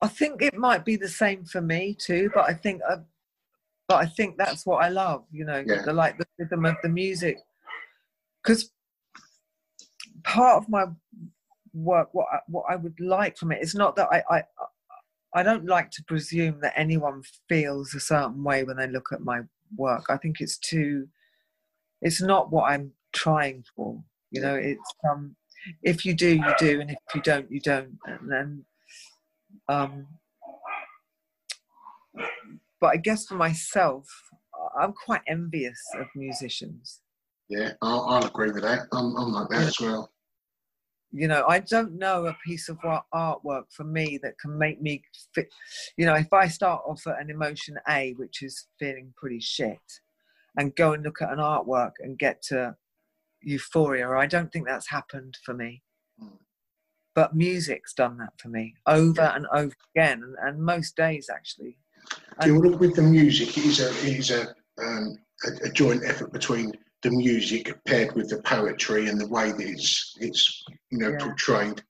[0.01, 2.97] I think it might be the same for me too, but I think, uh,
[3.87, 5.25] but I think that's what I love.
[5.31, 5.83] You know, Yeah.
[5.83, 7.37] the like the rhythm of the music,
[8.43, 8.71] because
[10.23, 10.85] part of my
[11.73, 14.43] work, what I, what I would like from it, it, is not that I, I
[15.35, 19.21] I don't like to presume that anyone feels a certain way when they look at
[19.21, 19.41] my
[19.75, 20.05] work.
[20.09, 21.07] I think it's too,
[22.01, 24.03] it's not what I'm trying for.
[24.29, 25.35] You know, it's um,
[25.81, 27.97] if you do, you do, and if you don't, you don't.
[28.05, 28.65] And then,
[29.69, 30.07] um,
[32.79, 34.05] but I guess for myself,
[34.79, 37.01] I'm quite envious of musicians.
[37.49, 38.87] Yeah, I'll, I'll agree with that.
[38.91, 40.09] I'm, I'm like that as well.
[41.11, 42.77] you know i don't know a piece of
[43.13, 45.01] artwork for me that can make me
[45.35, 45.47] fit
[45.95, 49.77] you know if i start off at an emotion a which is feeling pretty shit
[50.57, 52.75] and go and look at an artwork and get to
[53.43, 55.81] euphoria i don't think that's happened for me
[57.15, 61.77] but music's done that for me over and over again and, and most days actually
[62.45, 64.41] Yeah, well, with the music, it is a it is a,
[64.83, 69.51] um, a, a joint effort between the music paired with the poetry and the way
[69.51, 71.25] that it's it's you know Yeah.
[71.25, 71.81] portrayed.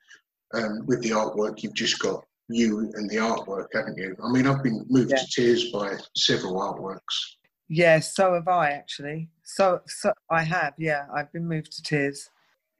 [0.54, 4.16] Um, with the artwork, you've just got you and the artwork, haven't you?
[4.24, 5.18] I mean, I've been moved Yeah.
[5.24, 7.16] to tears by several artworks.
[7.69, 9.30] Yeah, so have I actually.
[9.43, 10.73] So, so I have.
[10.78, 12.30] Yeah, I've been moved to tears.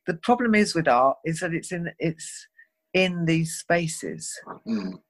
[0.06, 2.48] The problem is with art is that it's in it's
[2.94, 5.02] in these spaces, Mm.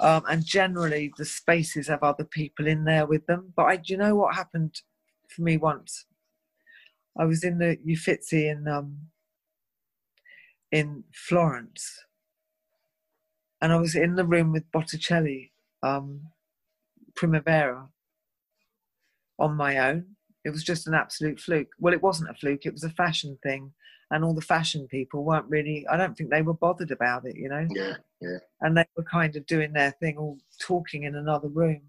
[0.00, 3.52] um, and generally the spaces have other people in there with them.
[3.54, 4.80] But I, do you know what happened
[5.28, 6.06] for me once?
[7.18, 9.08] I was in the Uffizi in um,
[10.72, 12.04] in Florence,
[13.60, 16.28] and I was in the room with Botticelli, um,
[17.14, 17.88] Primavera,
[19.38, 20.04] on my own.
[20.44, 21.68] It was just an absolute fluke.
[21.78, 23.72] Well, it wasn't a fluke, it was a fashion thing.
[24.10, 27.36] And all the fashion people weren't really, I don't think they were bothered about it,
[27.36, 27.66] you know?
[27.70, 28.38] Yeah, yeah.
[28.62, 31.82] And they were kind of doing their thing, all talking in another room.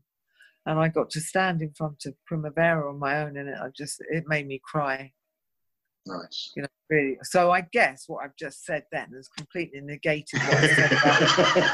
[0.65, 3.69] And I got to stand in front of Primavera on my own, and it I
[3.69, 5.13] just, it made me cry,
[6.05, 6.51] Nice.
[6.55, 7.17] you know, really.
[7.23, 10.91] So I guess what I've just said then has completely negated what I said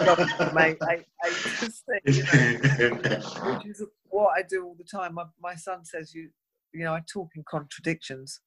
[0.01, 4.83] about my, I, I just think, you know, which is what I do all the
[4.83, 5.13] time.
[5.13, 6.29] My, my son says you,
[6.73, 8.41] you know, I talk in contradictions.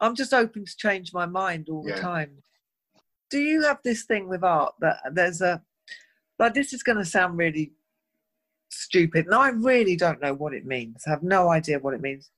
[0.00, 1.96] I'm just open to change my mind all Yeah.
[1.96, 2.30] the time.
[3.30, 5.62] Do you have this thing with art that there's a,
[6.38, 7.72] like this is going to sound really
[8.70, 11.02] stupid, and I really don't know what it means.
[11.06, 12.30] I have no idea what it means.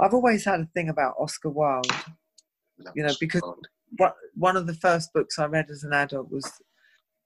[0.00, 1.92] I've always had a thing about Oscar Wilde.
[2.94, 3.42] You know, because
[3.96, 6.50] what, one of the first books I read as an adult was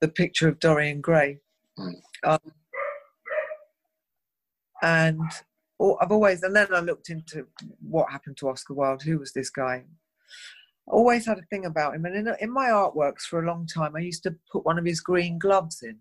[0.01, 1.39] The Picture of Dorian Gray.
[1.77, 1.93] Mm.
[2.23, 2.39] Um,
[4.81, 5.21] and
[5.79, 7.47] oh, I've always, and then I looked into
[7.81, 9.01] what happened to Oscar Wilde.
[9.01, 9.83] Who was this guy?
[10.87, 13.95] Always had a thing about him, and in, in my artworks for a long time,
[13.95, 15.99] I used to put one of his green gloves in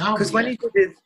[0.00, 0.50] Oh, because when yeah.
[0.50, 0.96] he did his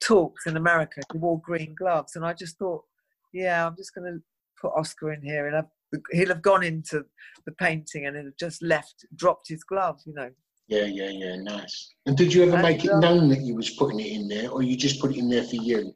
[0.00, 2.84] talks in America, he wore green gloves, and I just thought,
[3.32, 4.22] yeah, I'm just going to
[4.62, 7.04] put Oscar in here, and I've, he'll have gone into
[7.44, 10.30] the painting and he'll have just left, dropped his glove, you know.
[10.68, 11.90] Yeah, yeah, yeah, nice.
[12.06, 14.28] And did you ever And, make it um, known that you was putting it in
[14.28, 15.94] there, or you just put it in there for you?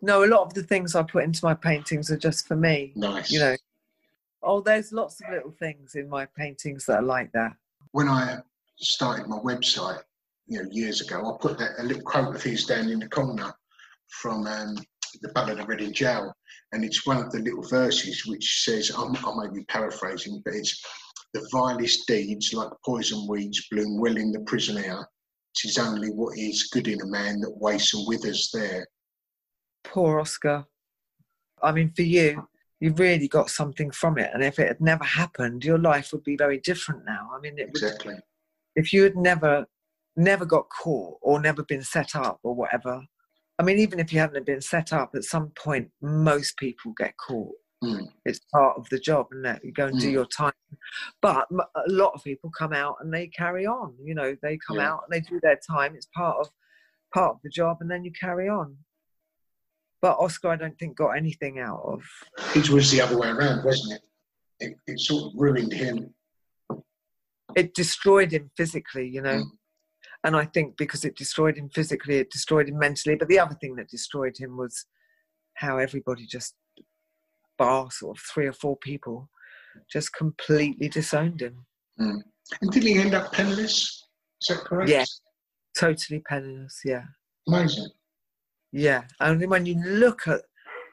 [0.00, 2.92] No, a lot of the things I put into my paintings are just for me.
[2.96, 3.30] Nice.
[3.30, 3.56] You know.
[4.42, 7.52] Oh, there's lots of little things in my paintings that are like that.
[7.90, 8.38] when I
[8.78, 10.00] started my website,
[10.46, 13.08] you know, years ago, I put that a little quote of his down in the
[13.08, 13.52] corner
[14.08, 14.76] from um,
[15.22, 16.32] the Ballad of Reading Gaol,
[16.72, 20.54] and it's one of the little verses which says, I'm, I may be paraphrasing, but
[20.54, 20.82] it's
[21.32, 25.06] the vilest deeds like poison weeds bloom well in the prison air.
[25.56, 28.86] Tis only what is good in a man that wastes and withers there.
[29.84, 30.64] Poor Oscar.
[31.62, 32.46] I mean, for you,
[32.80, 34.30] you really got something from it.
[34.34, 37.30] And if it had never happened, your life would be very different now.
[37.34, 38.16] I mean, it would, Exactly.
[38.74, 39.66] if you had never,
[40.16, 43.02] never got caught or never been set up or whatever.
[43.58, 47.14] I mean, even if you haven't been set up, at some point, most people get
[47.16, 47.54] caught.
[47.82, 48.08] Mm.
[48.24, 50.12] It's part of the job, and that you go and do Mm.
[50.12, 50.52] your time.
[51.22, 53.96] But a lot of people come out and they carry on.
[54.02, 54.92] You know, they come Yeah.
[54.92, 55.94] out and they do their time.
[55.94, 56.50] It's part of
[57.14, 58.76] part of the job, and then you carry on.
[60.02, 62.02] But Oscar, I don't think got anything out of.
[62.54, 64.02] It was the other way around, wasn't it?
[64.60, 66.14] It, it sort of ruined him.
[67.54, 69.44] It destroyed him physically, you know.
[69.44, 69.50] Mm.
[70.26, 73.14] And I think because it destroyed him physically, it destroyed him mentally.
[73.14, 74.84] But the other thing that destroyed him was
[75.54, 76.54] how everybody just,
[77.56, 79.30] bar sort of three or four people,
[79.90, 81.64] just completely disowned him.
[81.98, 82.20] Mm.
[82.60, 84.04] And did he end up penniless?
[84.42, 84.90] Is that correct?
[84.90, 85.04] Yeah.
[85.78, 87.04] Totally penniless, yeah.
[87.48, 87.88] Amazing.
[88.72, 90.42] Yeah, and when you look at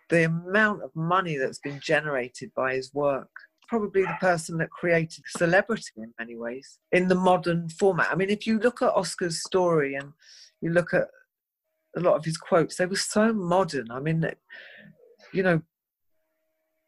[0.09, 3.31] the amount of money that's been generated by his work.
[3.73, 8.11] Probably the person that created celebrity in many ways in the modern format.
[8.11, 10.13] I mean, if you look at Oscar's story and
[10.61, 11.07] you look at
[11.97, 13.89] a lot of his quotes, they were so modern.
[13.89, 14.23] I mean,
[15.33, 15.63] you know,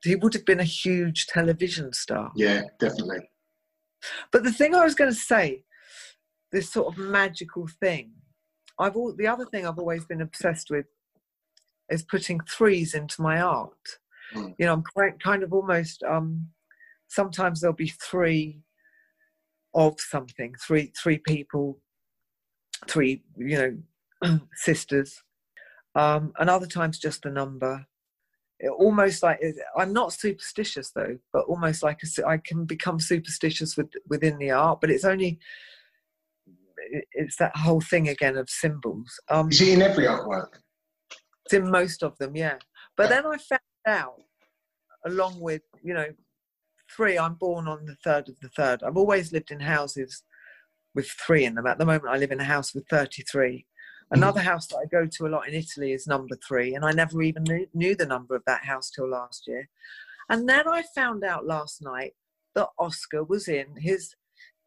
[0.03, 2.31] he would have been a huge television star.
[2.36, 3.31] Yeah, definitely.
[4.31, 5.63] But the thing I was going to say,
[6.51, 8.11] this sort of magical thing,
[8.77, 10.86] I've all, the other thing I've always been obsessed with
[11.89, 13.71] is putting threes into my art.
[14.36, 14.53] Mm.
[14.59, 16.03] You know, I'm quite, kind of almost.
[16.03, 16.49] Um,
[17.07, 18.61] sometimes there'll be three
[19.73, 21.79] of something, three three people,
[22.87, 23.77] three you
[24.21, 25.21] know sisters,
[25.95, 27.85] um, and other times just a number.
[28.59, 29.41] It almost like
[29.77, 34.51] I'm not superstitious though, but almost like a, I can become superstitious with, within the
[34.51, 35.39] art, but it's only
[37.11, 39.19] it's that whole thing again of symbols.
[39.29, 40.59] Um, Is it in every artwork?
[41.45, 42.57] It's in most of them, yeah.
[42.97, 44.21] But then I found out,
[45.05, 46.07] along with you know,
[46.95, 47.17] three.
[47.17, 48.83] I'm born on the third of the third.
[48.83, 50.23] I've always lived in houses
[50.93, 51.67] with three in them.
[51.67, 53.65] At the moment, I live in a house with 33.
[54.11, 54.45] Another mm.
[54.45, 57.21] house that I go to a lot in Italy is number three, and I never
[57.21, 59.67] even knew, knew the number of that house till last year.
[60.29, 62.13] And then I found out last night
[62.55, 64.15] that Oscar was in his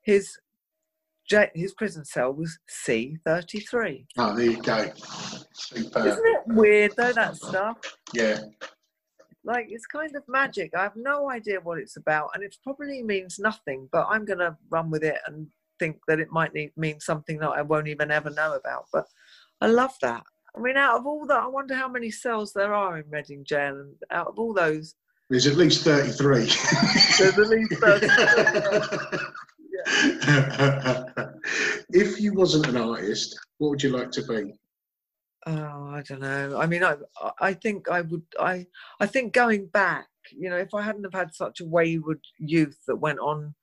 [0.03, 0.37] his
[1.55, 4.07] his prison cell was C thirty three.
[4.17, 4.91] Oh, there you go.
[5.53, 6.07] Superb.
[6.07, 7.79] Isn't it weird though that stuff?
[8.15, 8.39] Yeah.
[9.49, 10.75] Like it's kind of magic.
[10.77, 13.89] I have no idea what it's about, and it probably means nothing.
[13.91, 15.47] But I'm gonna run with it and
[15.79, 18.89] think that it might need, mean something that I won't even ever know about.
[18.93, 19.07] But
[19.63, 20.23] I love that.
[20.55, 23.43] I mean, out of all that, I wonder how many cells there are in Reading
[23.43, 24.95] Jail, and out of all those,
[25.31, 26.41] There's at least 33.
[27.19, 29.19] there's at least 33.
[31.89, 34.53] if you wasn't an artist, what would you like to be?
[35.47, 36.59] Oh, I don't know.
[36.59, 36.97] I mean, I
[37.41, 38.23] I think I would.
[38.41, 38.67] I
[39.01, 42.79] I think going back, you know, if I hadn't have had such a wayward youth
[42.87, 43.55] that went on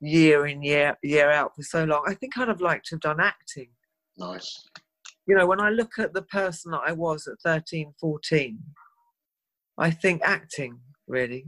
[0.00, 3.00] year in year year out for so long, I think I'd have liked to have
[3.00, 3.68] done acting.
[4.18, 4.68] Nice.
[5.26, 8.58] You know, when I look at the person that I was at 13, 14,
[9.78, 11.46] I think acting really,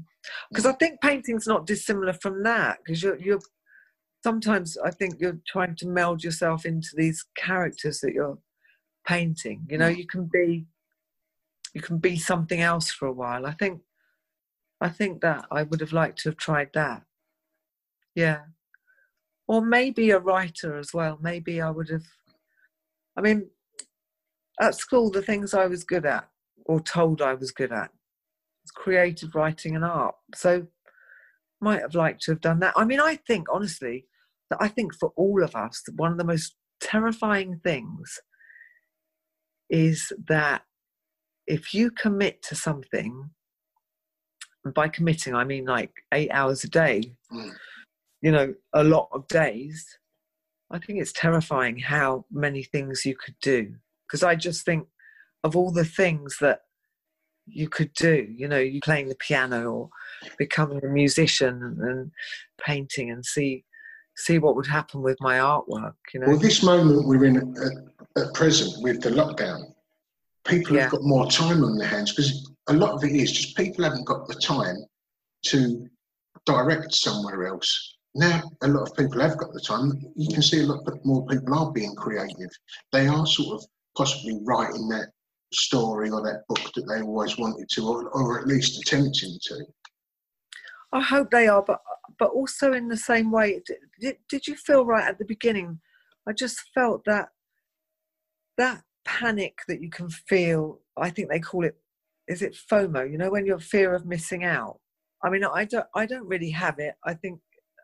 [0.50, 0.78] because I mm.
[0.78, 2.78] think painting's not dissimilar from that.
[2.84, 3.40] Because you're you're
[4.24, 8.38] sometimes I think you're trying to meld yourself into these characters that you're
[9.06, 10.66] painting you know you can be
[11.76, 13.44] you can be something else for a while.
[13.44, 13.82] I think
[14.80, 17.02] i think that i would have liked to have tried that.
[18.14, 18.40] Yeah.
[19.46, 21.18] Or maybe a writer as well.
[21.20, 22.06] Maybe i would have
[23.16, 23.50] i mean
[24.60, 26.28] at school the things i was good at
[26.64, 27.90] or told i was good at
[28.64, 30.14] was creative writing and art.
[30.34, 30.66] So
[31.60, 32.74] might have liked to have done that.
[32.76, 34.06] I mean i think honestly
[34.48, 38.18] that i think for all of us one of the most terrifying things
[39.70, 40.62] is that
[41.46, 43.30] if you commit to something,
[44.74, 47.54] by committing I mean like eight hours a day, Mm.
[48.20, 49.98] you know, a lot of days,
[50.70, 53.76] I think it's terrifying how many things you could do.
[54.06, 54.88] Because I just think
[55.44, 56.62] of all the things that
[57.46, 59.90] you could do, you know, you playing the piano or
[60.38, 62.10] becoming a musician and
[62.60, 63.64] painting and see
[64.16, 66.28] see what would happen with my artwork, you know.
[66.28, 69.74] Well, this moment we're in at, at present with the lockdown,
[70.46, 70.82] people Yeah.
[70.82, 73.84] have got more time on their hands because a lot of it is just people
[73.84, 74.76] haven't got the time
[75.46, 75.86] to
[76.46, 77.96] direct somewhere else.
[78.14, 79.92] Now, a lot of people have got the time.
[80.16, 82.50] You can see a lot more people are being creative.
[82.92, 85.10] They are sort of possibly writing that
[85.52, 89.64] story or that book that they always wanted to, or, or at least attempting to.
[90.92, 91.80] I hope they are, but
[92.18, 93.62] but also in the same way.
[94.00, 95.80] Did, did you feel right at the beginning?
[96.26, 97.28] I just felt that
[98.56, 100.80] that panic that you can feel.
[100.96, 101.76] I think they call it.
[102.28, 103.10] Is it FOMO?
[103.10, 104.80] You know, when you're fear of missing out.
[105.22, 105.86] I mean, I don't.
[105.94, 106.94] I don't really have it.
[107.04, 107.40] I think.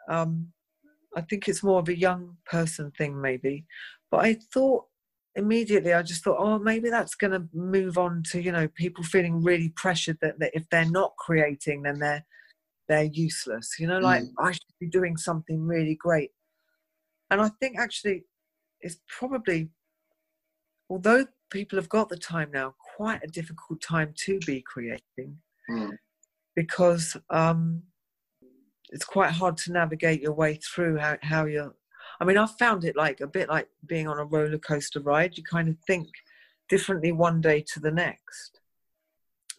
[0.08, 0.52] Um,
[1.14, 3.66] I think it's more of a young person thing, maybe.
[4.10, 4.86] But I thought
[5.34, 5.92] immediately.
[5.92, 9.42] I just thought, oh, maybe that's going to move on to you know people feeling
[9.42, 12.24] really pressured that, that if they're not creating, then they're
[12.88, 13.78] they're useless.
[13.78, 14.32] You know, like Mm.
[14.38, 16.30] I should be doing something really great.
[17.30, 18.24] And I think actually
[18.80, 19.70] it's probably,
[20.88, 25.96] although people have got the time now, quite a difficult time to be creating Mm.
[26.56, 27.82] because um,
[28.90, 31.74] it's quite hard to navigate your way through how, how you're.
[32.20, 35.36] I mean, I've found it like a bit like being on a roller coaster ride.
[35.36, 36.08] You kind of think
[36.68, 38.60] differently one day to the next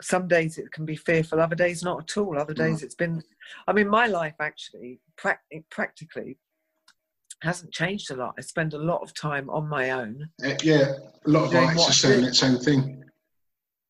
[0.04, 2.38] some days it can be fearful other days not at all.
[2.38, 3.22] Other days it's been
[3.68, 6.38] i mean my life actually prac- practically
[7.44, 8.34] hasn't changed a lot.
[8.38, 10.30] I spend a lot of time on my own.
[10.44, 10.94] Uh, yeah,
[11.26, 13.04] a lot of artists are saying that same thing.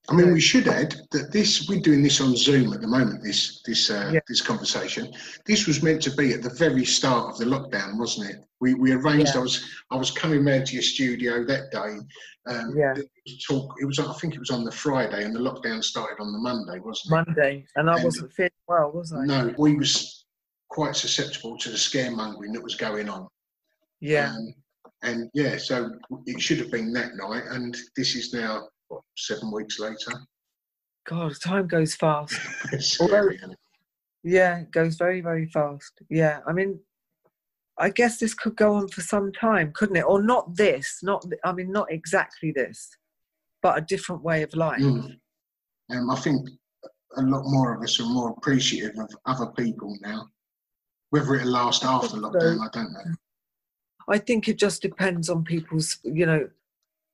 [0.10, 3.24] I mean, we should add that this we're doing this on Zoom at the moment.
[3.24, 4.20] This this uh, Yeah.
[4.28, 5.14] this conversation.
[5.46, 8.46] This was meant to be at the very start of the lockdown, wasn't it?
[8.60, 9.32] We we arranged.
[9.34, 9.40] Yeah.
[9.40, 12.00] I was I was coming round to your studio that day.
[12.54, 12.94] Um, Yeah.
[13.48, 13.76] Talk.
[13.82, 16.40] It was I think it was on the Friday, and the lockdown started on the
[16.40, 17.26] Monday, wasn't it?
[17.26, 19.24] Monday, and I And- wasn't feeling well, was I?
[19.26, 20.26] No, we was
[20.68, 23.28] quite susceptible to the scaremongering that was going on.
[24.02, 24.54] Yeah, Um,
[25.04, 25.92] and yeah, so
[26.26, 30.12] it should have been that night, and this is now what seven weeks later.
[31.06, 32.40] God, time goes fast.
[33.00, 33.58] Although- scary, isn't it?
[34.24, 36.02] Yeah, it goes very, very fast.
[36.10, 36.80] Yeah, I mean,
[37.78, 40.06] I guess this could go on for some time, couldn't it?
[40.06, 42.90] Or not this, not I mean, not exactly this,
[43.62, 44.80] but a different way of life.
[44.80, 45.18] Mm.
[45.90, 46.50] Um, I think
[47.18, 50.28] a lot more of us are more appreciative of other people now.
[51.10, 53.16] Whether it'll last after lockdown, I don't know.
[54.10, 56.50] I think it just depends on people's, you know,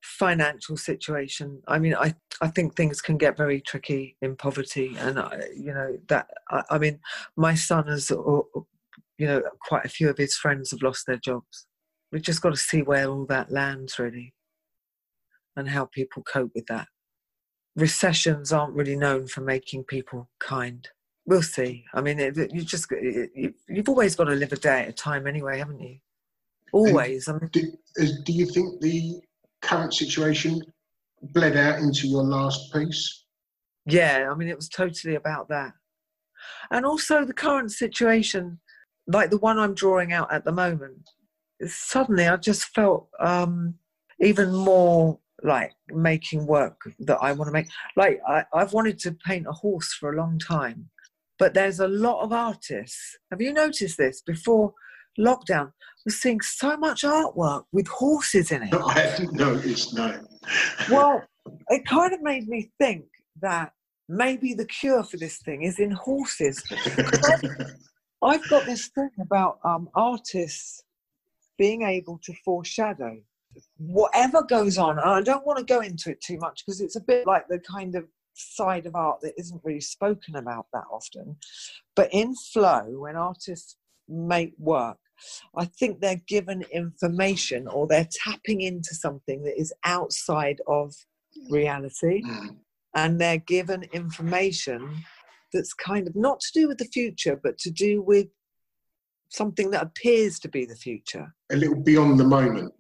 [0.02, 1.62] financial situation.
[1.68, 5.74] I mean, I I think things can get very tricky in poverty, and I, you
[5.74, 6.28] know that.
[6.50, 7.00] I, I mean,
[7.36, 8.46] my son has, or,
[9.18, 11.68] you know, quite a few of his friends have lost their jobs.
[12.12, 14.34] We've just got to see where all that lands, really,
[15.56, 16.88] and how people cope with that.
[17.76, 20.88] Recessions aren't really known for making people kind.
[21.26, 21.86] We'll see.
[21.94, 24.94] I mean, it, you just you, you've always got to live a day at a
[24.94, 25.98] time, anyway, haven't you?
[26.72, 27.28] Always.
[27.28, 27.62] I mean, Do,
[28.26, 29.22] do you think the
[29.62, 30.62] current situation
[31.22, 33.26] bled out into your last piece?
[33.86, 35.74] Yeah, I mean, it was totally about that.
[36.72, 38.60] And also the current situation,
[39.08, 41.10] like the one I'm drawing out at the moment,
[41.66, 43.76] suddenly I just felt um,
[44.20, 47.68] even more like making work that I want to make.
[47.96, 50.90] Like, I, I've wanted to paint a horse for a long time,
[51.38, 53.18] but there's a lot of artists.
[53.32, 54.22] Have you noticed this?
[54.22, 54.74] Before
[55.18, 55.72] lockdown,
[56.06, 58.74] was seeing so much artwork with horses in it.
[58.88, 60.20] I hadn't noticed, no.
[60.90, 61.24] Well,
[61.70, 63.06] it kind of made me think
[63.42, 63.72] that
[64.08, 66.64] maybe the cure for this thing is in horses.
[68.22, 70.84] I've got this thing about um, artists
[71.58, 73.18] being able to foreshadow
[73.78, 75.00] whatever goes on.
[75.00, 77.48] And I don't want to go into it too much because it's a bit like
[77.48, 81.38] the kind of side of art that isn't really spoken about that often.
[81.96, 83.76] But in flow, when artists
[84.10, 84.98] make work,
[85.56, 90.94] I think they're given information or they're tapping into something that is outside of
[91.50, 92.24] reality.
[92.24, 92.58] Mm.
[92.96, 95.04] and they're given information
[95.54, 98.28] that's kind of not to do with the future but to do with
[99.30, 101.34] something that appears to be the future.
[101.52, 102.74] A little beyond the moment.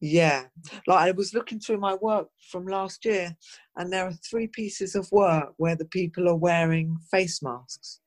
[0.00, 0.44] yeah.
[0.86, 3.36] Like i was looking through my work from last year
[3.76, 8.00] and there are three pieces of work where the people are wearing face masks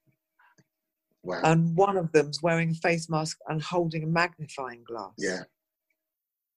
[1.24, 1.42] Wow.
[1.44, 5.44] and one of them's wearing a face mask and holding a magnifying glass yeah.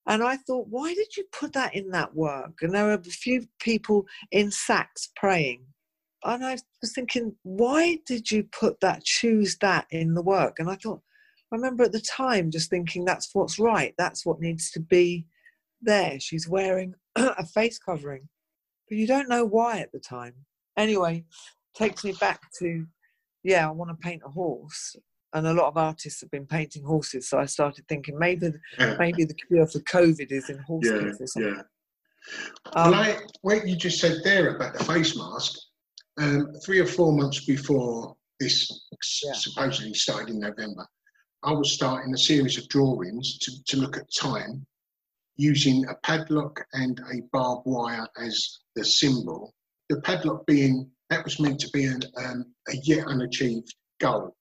[0.06, 2.62] And I thought, why did you put that in that work?
[2.62, 5.64] And there were a few people in sacks praying.
[6.24, 10.58] And I was thinking, why did you put that, choose that in the work?
[10.58, 11.02] And I thought,
[11.52, 13.94] I remember at the time just thinking, that's what's right.
[13.98, 15.26] That's what needs to be
[15.82, 16.18] there.
[16.20, 18.28] She's wearing a face covering.
[18.88, 20.34] But you don't know why at the time.
[20.76, 21.24] Anyway,
[21.74, 22.86] takes me back to,
[23.46, 24.96] yeah, I want to paint a horse.
[25.32, 27.28] And a lot of artists have been painting horses.
[27.28, 28.52] So I started thinking maybe
[28.98, 31.54] maybe the cure for COVID is in horse yeah, or something.
[31.54, 31.62] yeah.
[32.74, 35.58] Um, well, I, what you just said there about the face mask,
[36.18, 38.68] um, three or four months before this
[39.24, 39.32] Yeah.
[39.34, 40.86] supposedly started in November,
[41.42, 44.66] I was starting a series of drawings to, to look at time
[45.36, 49.54] using a padlock and a barbed wire as the symbol.
[49.90, 54.36] The padlock being, that was meant to be an, um, a yet unachieved goal.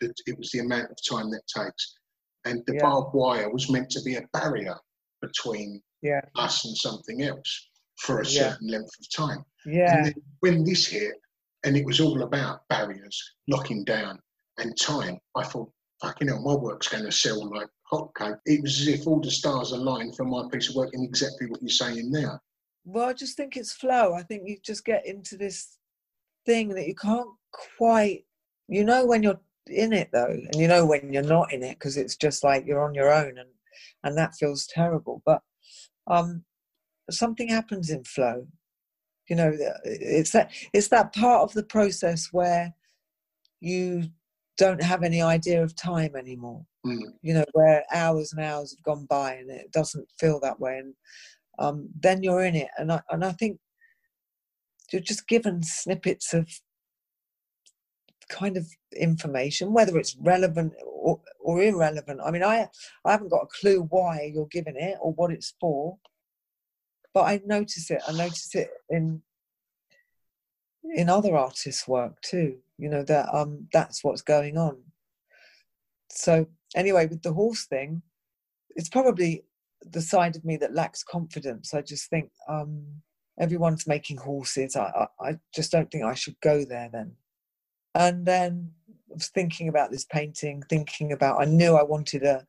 [0.00, 1.94] That it was the amount of time that takes.
[2.44, 2.82] And the Yeah.
[2.82, 4.76] barbed wire was meant to be a barrier
[5.20, 7.68] between yeah, us and something else
[8.00, 8.50] for a Yeah.
[8.52, 9.44] certain length of time.
[9.64, 11.14] yeah, And then when this hit,
[11.64, 14.20] and it was all about barriers, locking down,
[14.58, 18.38] and time, I thought, fucking hell, my work's going to sell like hotcake.
[18.44, 21.46] It was as if all the stars aligned for my piece of work in exactly
[21.48, 22.40] what you're saying now.
[22.84, 24.12] Well, I just think it's flow.
[24.14, 25.78] I think you just get into this
[26.46, 27.28] thing that you can't
[27.76, 28.24] quite.
[28.68, 31.78] You know when you're in it though, and you know when you're not in it
[31.78, 33.50] because it's just like you're on your own, and
[34.04, 35.22] and that feels terrible.
[35.24, 35.42] But
[36.06, 36.44] um,
[37.10, 38.46] something happens in flow.
[39.28, 39.52] You know,
[39.84, 42.74] it's that it's that part of the process where
[43.60, 44.04] you
[44.56, 46.64] don't have any idea of time anymore.
[46.86, 47.00] Mm.
[47.22, 50.78] You know, where hours and hours have gone by and it doesn't feel that way,
[50.78, 50.94] and
[51.58, 52.68] um, then you're in it.
[52.78, 53.58] And I and I think
[54.92, 56.48] you're just given snippets of
[58.28, 58.66] kind of
[58.96, 62.20] information, whether it's relevant or, or irrelevant.
[62.24, 62.68] I mean, I
[63.04, 65.98] I haven't got a clue why you're giving it or what it's for,
[67.14, 68.02] but I notice it.
[68.06, 69.22] I notice it in
[70.94, 72.58] in other artists' work too.
[72.78, 74.78] You know that um that's what's going on.
[76.10, 78.02] So anyway, with the horse thing,
[78.76, 79.44] it's probably
[79.82, 81.74] the side of me that lacks confidence.
[81.74, 83.02] I just think um,
[83.38, 84.76] everyone's making horses.
[84.76, 87.12] I, I, I just don't think I should go there then.
[87.94, 88.72] And then
[89.10, 92.46] I was thinking about this painting, thinking about I knew I wanted a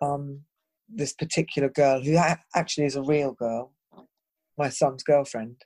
[0.00, 0.40] um,
[0.88, 2.18] this particular girl who
[2.54, 3.72] actually is a real girl,
[4.58, 5.64] my son's girlfriend.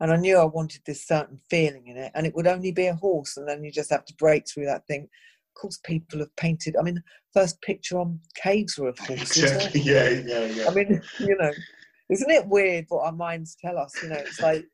[0.00, 2.86] And I knew I wanted this certain feeling in it, and it would only be
[2.86, 5.02] a horse, and then you just have to break through that thing.
[5.02, 6.76] Of course, people have painted.
[6.76, 7.00] I mean,
[7.32, 9.36] first picture on caves were of horses.
[9.42, 9.80] Exactly.
[9.82, 10.68] Yeah, yeah, yeah.
[10.68, 11.52] I mean, you know,
[12.12, 13.94] isn't it weird what our minds tell us?
[14.02, 14.66] You know, it's like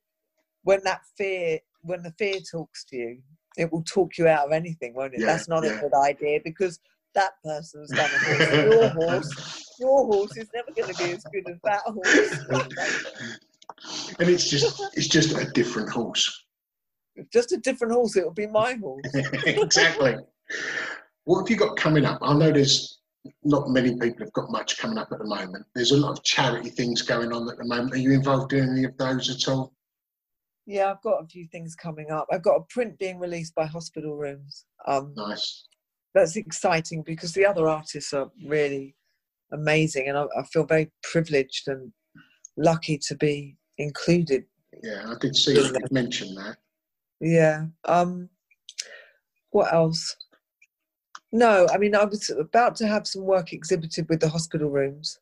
[0.65, 3.19] when that fear, when the fear talks to you,
[3.57, 5.21] it will talk you out of anything, won't it?
[5.21, 5.79] Yeah, That's not yeah.
[5.79, 6.81] a good idea because
[7.15, 8.53] that person's done a horse.
[8.53, 13.39] Your horse, your horse is never going to be as good as that horse.
[14.19, 16.47] and it's just it's just a different horse.
[17.33, 18.17] Just a different horse.
[18.17, 19.03] It will be my horse.
[19.47, 20.17] exactly.
[21.25, 22.19] What have you got coming up?
[22.23, 22.99] I know there's
[23.45, 25.65] not many people have got much coming up at the moment.
[25.75, 27.95] There's a lot of charity things going on at the moment.
[27.95, 29.73] Are you involved in any of those at all?
[30.67, 32.27] Yeah, I've got a few things coming up.
[32.31, 34.67] I've got a print being released by Hospital Rooms.
[34.87, 35.65] Um, Nice.
[36.15, 38.95] that's exciting because the other artists are really
[39.53, 41.91] amazing, and I, I feel very privileged and
[42.59, 44.45] lucky to be included.
[44.83, 46.59] Yeah, I did see you mention that.
[47.21, 47.67] Yeah.
[47.85, 48.29] Um,
[49.51, 50.17] what else?
[51.31, 55.19] No, I mean, I was about to have some work exhibited with the hospital rooms.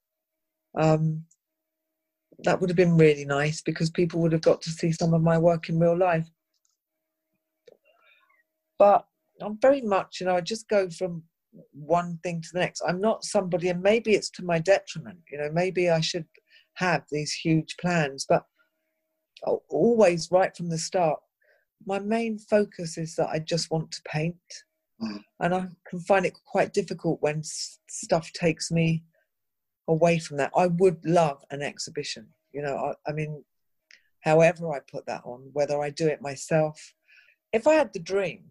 [0.78, 1.24] Um,
[2.40, 5.22] that would have been really nice because people would have got to see some of
[5.22, 6.28] my work in real life.
[8.78, 9.06] But
[9.40, 11.22] I'm very much, you know, I just go from
[11.72, 12.82] one thing to the next.
[12.86, 16.26] I'm not somebody, and maybe it's to my detriment, you know, maybe I should
[16.74, 18.44] have these huge plans, but
[19.68, 21.18] always right from the start,
[21.86, 24.36] my main focus is that I just want to paint.
[25.00, 29.04] And I can find it quite difficult when stuff takes me
[29.88, 30.52] away from that.
[30.56, 33.44] I would love an exhibition, you know, I, I mean,
[34.20, 36.94] however I put that on, whether I do it myself.
[37.52, 38.46] If I had the dream,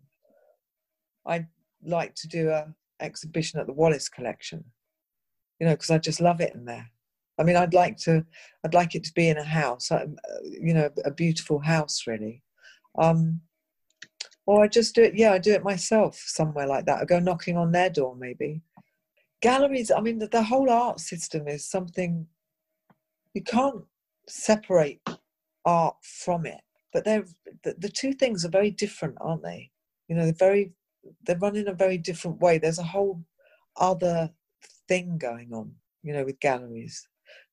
[1.26, 1.48] I'd
[1.84, 4.64] like to do a exhibition at the Wallace collection,
[5.60, 6.90] you know, because I just love it in there.
[7.38, 8.26] I mean, I'd like to,
[8.64, 12.04] I'd like it to be in a house, um, uh, you know, a beautiful house,
[12.08, 12.42] really.
[12.98, 13.42] Um,
[14.46, 17.02] or I just do it, yeah, I do it myself somewhere like that.
[17.02, 18.62] I go knocking on their door, maybe.
[19.42, 22.28] Galleries, I mean, the, the whole art system is something
[23.34, 23.84] you can't
[24.28, 25.02] separate
[25.66, 26.62] art from it,
[26.94, 27.26] but they're
[27.64, 29.72] the, the two things are very different, aren't they?
[30.08, 30.72] You know, they're very,
[31.26, 32.58] they're run in a very different way.
[32.58, 33.24] There's a whole
[33.78, 34.32] other
[34.88, 35.74] thing going on,
[36.04, 37.08] you know, with galleries.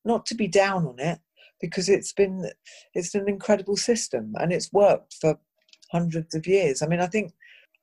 [0.05, 1.19] Not to be down on it,
[1.63, 2.51] because it's been
[2.93, 5.39] it's an incredible system and it's worked for
[5.93, 6.81] hundreds of years.
[6.81, 7.31] I mean, I think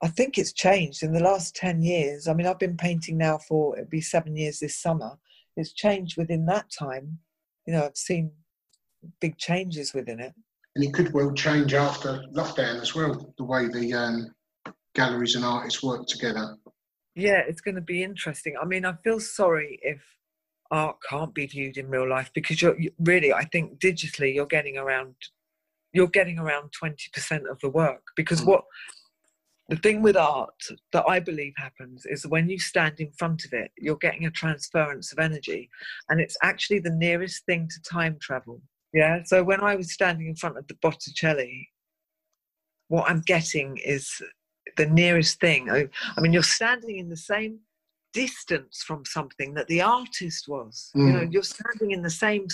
[0.02, 2.28] I think it's changed in the last ten years.
[2.28, 5.18] I mean, I've been painting now for it'd be seven years this summer.
[5.56, 7.18] It's changed within that time.
[7.66, 8.32] You know, I've seen
[9.20, 10.34] big changes within it.
[10.76, 14.34] And it could well change after lockdown as well, the way the um,
[14.94, 16.56] galleries and artists work together.
[17.14, 18.54] Yeah, it's going to be interesting.
[18.60, 20.00] I mean, I feel sorry if
[20.70, 24.46] art can't be viewed in real life because you're you, really, I think digitally you're
[24.46, 25.14] getting around,
[25.92, 28.02] you're getting around twenty percent of the work.
[28.16, 28.64] Because what
[29.68, 30.60] the thing with art
[30.92, 34.30] that I believe happens is when you stand in front of it, you're getting a
[34.30, 35.70] transference of energy,
[36.08, 38.60] and it's actually the nearest thing to time travel.
[38.92, 39.22] Yeah.
[39.24, 41.68] So when I was standing in front of the Botticelli,
[42.88, 44.20] what I'm getting is
[44.76, 45.70] the nearest thing.
[45.70, 47.60] I, I mean, you're standing in the same
[48.12, 50.90] distance from something that the artist was.
[50.96, 51.32] You know, Mm.
[51.32, 52.46] you're standing in the same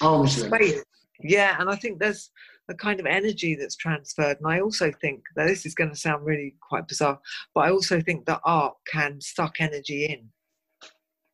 [0.00, 0.30] length.
[0.30, 0.82] space.
[1.22, 2.30] Yeah, and I think there's
[2.68, 4.38] a kind of energy that's transferred.
[4.40, 7.20] And I also think that this is going to sound really quite bizarre,
[7.54, 10.28] but I also think that art can suck energy in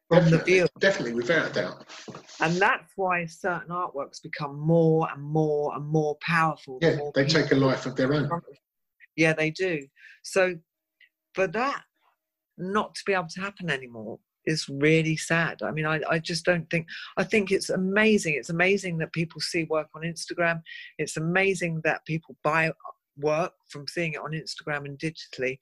[0.09, 0.68] from the Definitely, viewer.
[0.80, 1.86] definitely, without a doubt.
[2.41, 6.78] And that's why certain artworks become more and more and more powerful.
[6.80, 8.30] Yeah, more they take a life of their own.
[9.16, 9.86] yeah, they do.
[10.22, 10.55] So
[11.34, 11.82] for that
[12.57, 14.18] not to be able to happen anymore
[14.49, 15.62] is really sad.
[15.62, 16.86] I mean, I, I just don't think,
[17.16, 18.34] I think it's amazing.
[18.34, 20.62] It's amazing that people see work on Instagram.
[20.99, 22.72] It's amazing that people buy
[23.18, 25.59] work from seeing it on Instagram and digitally,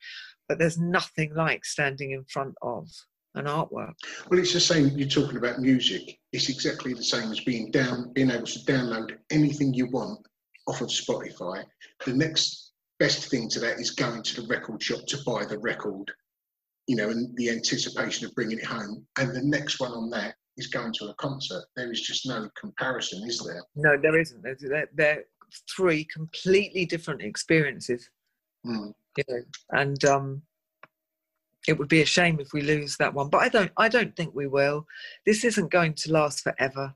[0.49, 2.89] but there's nothing like standing in front of
[3.35, 3.95] an artwork.
[4.31, 4.89] Well, it's the same.
[4.89, 6.19] You're talking about music.
[6.33, 10.21] It's exactly the same as being down, being able to download anything you want
[10.67, 11.65] off of Spotify.
[12.05, 15.59] The next best thing to that is going to the record shop to buy the
[15.59, 16.11] record.
[16.87, 19.07] You know, and the anticipation of bringing it home.
[19.19, 21.65] And the next one on that is going to a concert.
[21.77, 23.63] There is just no comparison, is there?
[23.75, 24.43] No, there isn't.
[24.43, 25.25] They're, they're,
[25.75, 28.11] three completely different experiences.
[28.67, 28.93] Mm.
[29.17, 30.43] You know, and um,
[31.67, 33.29] it would be a shame if we lose that one.
[33.29, 33.71] But I don't.
[33.77, 34.87] I don't think we will.
[35.25, 36.95] This isn't going to last forever.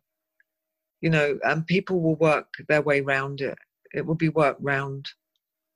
[1.01, 3.57] You know, and people will work their way round it.
[3.95, 5.09] It will be worked round.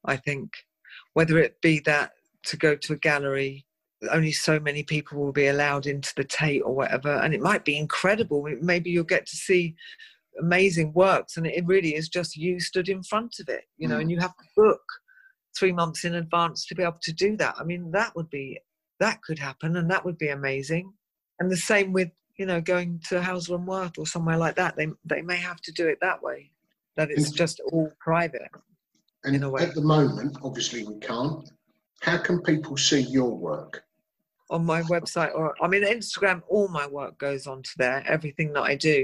[0.04, 0.52] I think,
[1.14, 2.12] whether it be that
[2.44, 3.64] to go to a gallery
[4.10, 7.64] only so many people will be allowed into the Tate or whatever, and it might
[7.64, 8.46] be incredible.
[8.60, 9.74] Maybe you'll get to see
[10.40, 13.96] amazing works, and it really is just you stood in front of it, you know,
[13.98, 14.02] Mm.
[14.02, 14.82] and you have to book
[15.56, 17.54] three months in advance to be able to do that.
[17.58, 18.58] I mean, that would be
[19.00, 20.92] that could happen, and that would be amazing.
[21.40, 24.76] And the same with you know going to Hauser and Wirth or somewhere like that.
[24.76, 26.50] They they may have to do it that way,
[26.96, 27.36] that it's Mm.
[27.36, 28.50] just all private.
[29.24, 29.62] And in a way.
[29.62, 31.48] at the moment, obviously, we can't.
[32.02, 33.82] How can people see your work?
[34.54, 38.62] On my website or I mean Instagram all my work goes onto there everything that
[38.62, 38.98] I do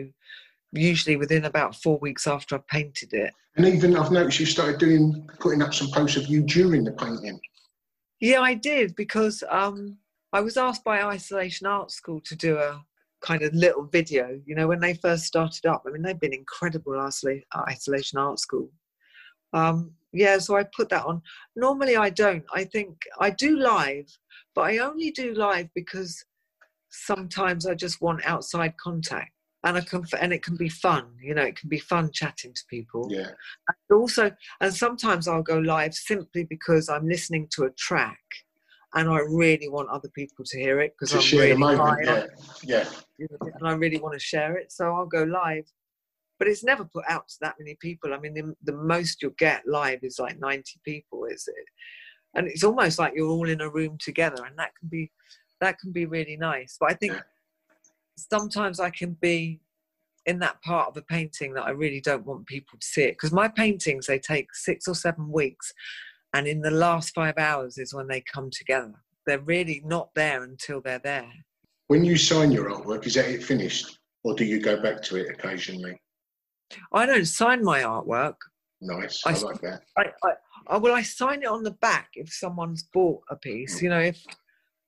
[0.72, 3.32] usually within about 4 weeks after I've painted it.
[3.56, 6.92] And even I've noticed you started doing putting up some posts of you during the
[6.92, 7.38] painting.
[8.20, 9.98] yeah I did because um
[10.32, 12.70] I was asked by Isolation Art School to do a
[13.28, 15.82] kind of little video you know when they first started up.
[15.86, 18.68] I mean they've been incredible Isola- Isolation Art School.
[19.52, 19.78] Um
[20.12, 21.22] yeah so I put that on
[21.56, 24.06] normally I don't I think I do live
[24.54, 26.24] but I only do live because
[26.90, 29.30] sometimes I just want outside contact
[29.64, 32.52] and I can and it can be fun you know it can be fun chatting
[32.54, 33.28] to people Yeah.
[33.68, 34.30] and also
[34.60, 38.18] and sometimes I'll go live simply because I'm listening to a track
[38.94, 42.30] and I really want other people to hear it because I'm really moment.
[42.64, 42.88] Yeah.
[43.18, 43.26] Yeah.
[43.40, 45.64] and I really want to share it, so I'll go live.
[46.40, 48.14] But it's never put out to that many people.
[48.14, 51.64] I mean, the, the most you'll get live is like 90 people, is it?
[52.34, 55.12] And it's almost like you're all in a room together, and that can be
[55.60, 56.78] that can be really nice.
[56.80, 57.20] But I think
[58.16, 59.60] sometimes I can be
[60.26, 63.12] in that part of a painting that I really don't want people to see it
[63.12, 65.72] because my paintings they take six or seven weeks,
[66.32, 68.94] and in the last five hours is when they come together.
[69.26, 71.30] They're really not there until they're there.
[71.88, 73.98] When you sign your artwork, is that it finished?
[74.24, 76.00] Or do you go back to it occasionally?
[76.92, 78.34] I don't sign my artwork.
[78.80, 79.22] Nice.
[79.26, 79.82] I like that.
[79.98, 80.30] I, I,
[80.68, 83.78] I well, I sign it on the back if someone's bought a piece.
[83.78, 83.84] Hmm.
[83.84, 84.24] You know, if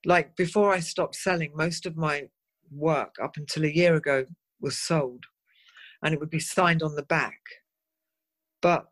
[0.05, 2.29] like before I stopped selling, most of my
[2.71, 4.25] work up until a year ago
[4.61, 5.25] was sold,
[6.03, 7.41] and it would be signed on the back.
[8.63, 8.87] But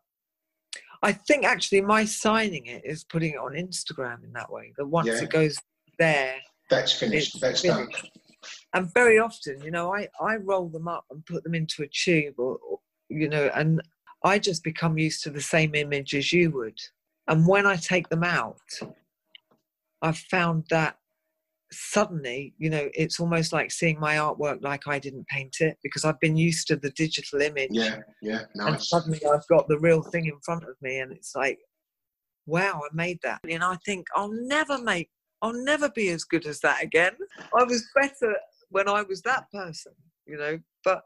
[1.02, 4.72] I think actually my signing it is putting it on Instagram in that way.
[4.76, 5.22] That once Yeah.
[5.22, 5.56] it goes
[5.98, 6.36] there,
[6.68, 7.40] That's finished.
[7.40, 7.92] That's finished.
[7.92, 8.10] done.
[8.74, 11.88] And very often you know i i roll them up and put them into a
[11.88, 12.78] tube or, or
[13.08, 13.80] you know and
[14.24, 16.78] i just become used to the same image as you would
[17.28, 18.60] and when i take them out
[20.02, 20.96] i've found that
[21.72, 26.04] suddenly you know it's almost like seeing my artwork like i didn't paint it because
[26.04, 27.98] i've been used to the digital image Yeah.
[28.22, 28.42] Yeah.
[28.54, 31.58] and suddenly I've got the real thing in front of me, and it's like,
[32.46, 33.40] wow, I made that.
[33.48, 35.10] And I think I'll never make,
[35.42, 37.12] I'll never be as good as that again.
[37.56, 38.36] I was better
[38.68, 39.92] when I was that person,
[40.26, 40.58] you know.
[40.84, 41.02] But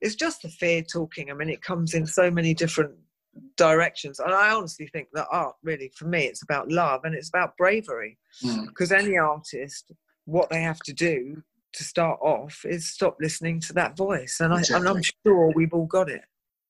[0.00, 1.30] it's just the fear talking.
[1.30, 2.94] I mean, it comes in so many different
[3.56, 7.28] directions, and I honestly think that art, really, for me, it's about love and it's
[7.28, 8.18] about bravery.
[8.44, 8.66] Mm.
[8.66, 9.92] Because any artist,
[10.24, 11.42] what they have to do
[11.74, 15.74] to start off is stop listening to that voice, and, I, and I'm sure we've
[15.74, 16.22] all got it.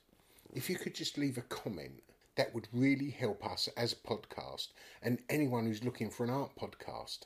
[0.53, 2.01] if you could just leave a comment,
[2.35, 4.69] That would really help us as a podcast
[5.01, 7.19] and anyone who's looking for an art podcast.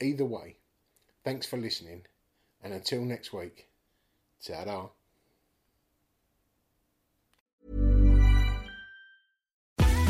[0.00, 0.56] Either way,
[1.24, 2.06] thanks for listening,
[2.62, 3.68] and until next week,
[4.42, 4.90] ta